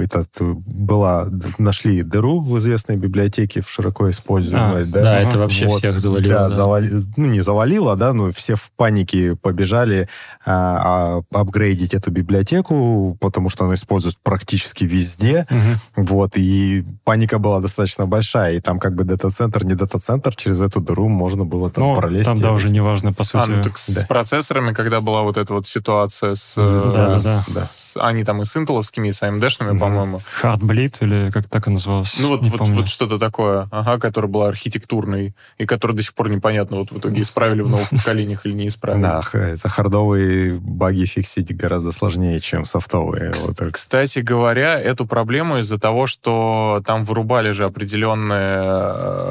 [0.00, 1.26] этот э, была
[1.58, 5.02] нашли дыру в известной библиотеке в широко используемой, А, да?
[5.02, 6.34] Да, это вообще Вот, всех завалило.
[6.34, 6.54] Да, да.
[6.54, 10.08] завали- ну не завалило, да, но все в панике побежали
[10.46, 16.06] а, а, апгрейдить эту библиотеку, потому что она используется практически везде, Мгм.
[16.06, 20.80] вот, и паника была достаточно большая, и там как бы дата-центр, не дата-центр, через эту
[20.80, 22.24] дыру можно было там Ну, пролезть.
[22.26, 23.42] там, да, уже не важно, по сути.
[23.44, 24.04] А, ну так с да.
[24.06, 26.54] процессорами, когда была вот эта вот ситуация с...
[26.56, 27.60] Да, э, да, с- да.
[27.62, 29.80] с- Они там и с интеловскими, и с AMD-шными, Мгм.
[29.80, 30.20] по-моему.
[30.42, 32.16] Heartbleed, или как так и называлось?
[32.18, 32.74] Ну вот, Не вот, помню.
[32.76, 36.98] вот что-то такое, ага, которая была архитектурной, и которая до сих пор непонятно, вот в
[36.98, 39.02] итоге исправили в новых поколениях или не исправили.
[39.02, 43.32] Да, это хардовые баги фиксить гораздо сложнее, чем софтовые.
[43.72, 48.58] Кстати говоря, эту проблему из-за того, что там вырубали же определенные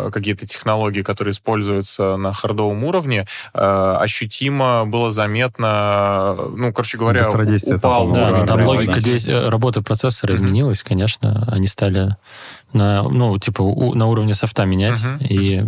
[0.07, 7.21] э, какие-то технологии, которые используются на хардовом уровне, э, ощутимо было заметно, ну, короче говоря,
[7.27, 10.41] упал Да, уровень там логика действия- работы процессора Мгм.
[10.41, 11.43] изменилась, конечно.
[11.51, 12.15] Они стали
[12.73, 15.17] на, ну, типа, у- на уровне софта менять, Мгм.
[15.19, 15.65] и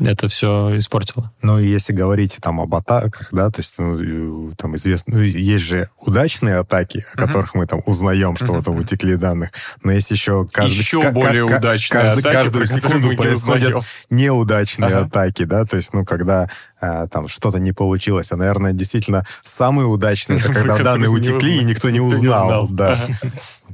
[0.00, 1.32] это все испортило.
[1.42, 5.64] Ну, и если говорить там об атаках, да, то есть, ну, там известно, ну, есть
[5.64, 9.50] же удачные атаки, о которых мы там узнаем, что вот там утекли данных,
[9.82, 10.76] но есть еще каждый...
[10.78, 13.82] Еще ка- более ка- удачные каждый- атаки, каждую секунду происходят узнаем.
[14.10, 15.06] неудачные Ага.
[15.06, 16.48] атаки, да, то есть, ну, когда
[16.80, 21.64] а, там что-то не получилось, а, наверное, действительно самые удачные, это когда данные утекли, и
[21.64, 22.68] никто не узнал, знал.
[22.68, 22.96] да.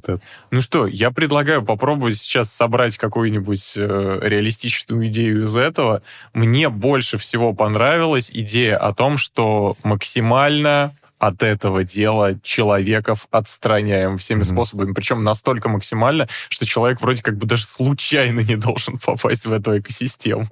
[0.04, 0.20] Это.
[0.50, 6.02] Ну что, я предлагаю попробовать сейчас собрать какую-нибудь э, реалистичную идею из этого.
[6.34, 14.40] Мне больше всего понравилась идея о том, что максимально от этого дела человеков отстраняем всеми
[14.40, 14.44] Мгм.
[14.52, 14.92] способами.
[14.92, 19.78] Причем настолько максимально, что человек вроде как бы даже случайно не должен попасть в эту
[19.78, 20.48] экосистему.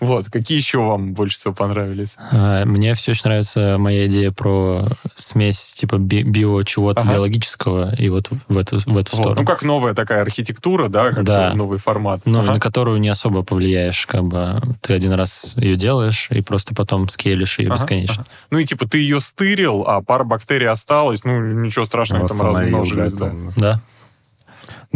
[0.00, 2.16] Вот, какие еще вам больше всего понравились?
[2.30, 4.82] А, Мне все очень нравится моя идея про
[5.14, 7.12] смесь типа би- био чего-то Ага.
[7.12, 9.40] биологического и вот в эту, в эту Вот, сторону.
[9.40, 11.54] Ну, как новая такая архитектура, да, как Да.
[11.54, 12.20] новый формат.
[12.26, 12.52] Ну, Ага.
[12.54, 17.08] на которую не особо повлияешь, как бы ты один раз ее делаешь и просто потом
[17.08, 18.22] скейлишь ее Ага, бесконечно.
[18.22, 18.26] ага.
[18.50, 22.80] Ну и типа ты ее стырил, а пара бактерий осталась, ну ничего страшного, там Восстановил,
[22.80, 23.80] размножились, да, да.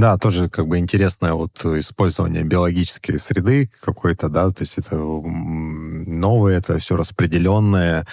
[0.01, 0.17] Да.
[0.17, 6.79] Тоже как бы интересное вот использование биологической среды какой-то, да, то есть это новое, это
[6.79, 8.07] все распределенное,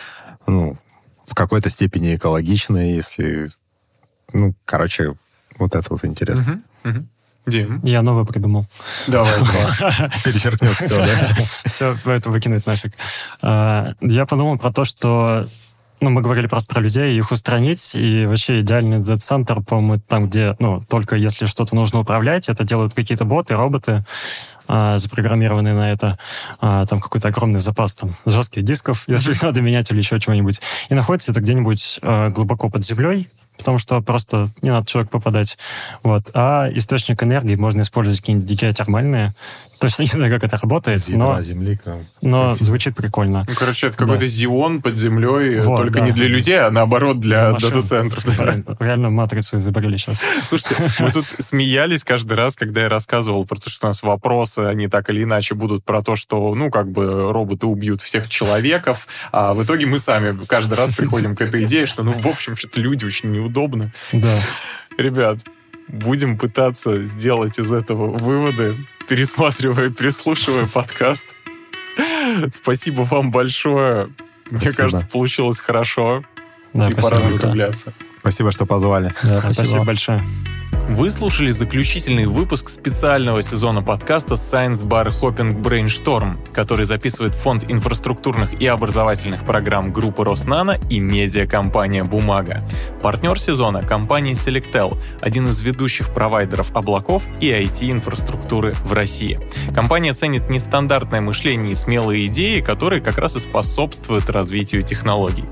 [0.48, 0.78] ну,
[1.26, 3.50] в какой-то степени экологичное, если,
[4.34, 5.16] ну, короче,
[5.60, 6.62] вот это вот интересно.
[6.84, 7.10] Мгм, мгм.
[7.46, 8.66] Дим, Я новое придумал.
[9.08, 9.32] давай.
[10.26, 11.36] Перечеркнет все, да?
[11.66, 12.94] Все, это выкинуть нафиг.
[13.42, 15.48] А, Я подумал про то, что
[16.00, 20.56] ну, мы говорили просто про людей, их устранить, и вообще идеальный дата-центр, по-моему, там, где,
[20.60, 24.04] ну, только если что-то нужно управлять, это делают какие-то боты, роботы,
[24.68, 26.20] а, запрограммированные на это,
[26.60, 30.60] а, там какой-то огромный запас там жестких дисков, если надо менять или еще чего-нибудь.
[30.90, 33.28] И находится это где-нибудь а, глубоко под землей,
[33.58, 35.58] потому что просто не надо человек попадать.
[36.04, 36.30] Вот.
[36.34, 39.34] А источник энергии можно использовать какие-нибудь геотермальные,
[39.80, 42.00] Точно не знаю, как это работает, ядра но, земли к нам.
[42.22, 43.46] но звучит прикольно.
[43.48, 44.26] Ну, короче, это какой-то Да.
[44.26, 46.06] Зион под землей, Вот, только да.
[46.06, 48.26] не для людей, а наоборот для дата-центров.
[48.38, 48.76] да.
[48.80, 50.22] Реально матрицу изобрели сейчас.
[50.50, 54.60] Слушайте, мы тут смеялись каждый раз, когда я рассказывал про то, что у нас вопросы,
[54.60, 59.08] они так или иначе будут про то, что, ну, как бы роботы убьют всех человеков,
[59.32, 62.56] а в итоге мы сами каждый раз приходим к этой идее, что, ну, в общем,
[62.56, 63.92] что-то люди очень неудобно.
[64.12, 64.40] Да.
[64.98, 65.40] Ребят,
[65.88, 68.76] будем пытаться сделать из этого выводы,
[69.08, 71.26] пересматривая, переслушивая подкаст.
[72.54, 74.10] Спасибо вам большое.
[74.50, 76.24] Мне кажется, получилось хорошо.
[76.74, 77.16] Да, и спасибо.
[77.16, 77.94] пора закругляться.
[78.20, 79.14] Спасибо, что позвали.
[79.24, 79.84] Да, Спасибо спасибо.
[79.84, 80.24] большое.
[80.90, 88.62] Вы слушали заключительный выпуск специального сезона подкаста Science Bar Hopping Brainstorm, который записывает Фонд инфраструктурных
[88.62, 92.64] и образовательных программ группы Роснано и медиакомпания «Бумага».
[93.02, 99.40] Партнер сезона— компания Selectel, один из ведущих провайдеров облаков и IT-инфраструктуры в России.
[99.76, 105.44] Компания ценит нестандартное мышление и смелые идеи, которые как раз и способствуют развитию технологий.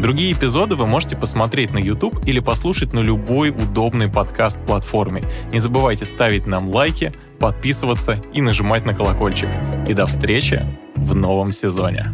[0.00, 4.08] Другие эпизоды вы можете посмотреть на YouTube или послушать на любой удобной
[4.52, 5.24] подкаст-платформе.
[5.52, 9.48] Не забывайте ставить нам лайки, подписываться и нажимать на колокольчик.
[9.88, 10.64] И до встречи
[10.96, 12.12] в новом сезоне.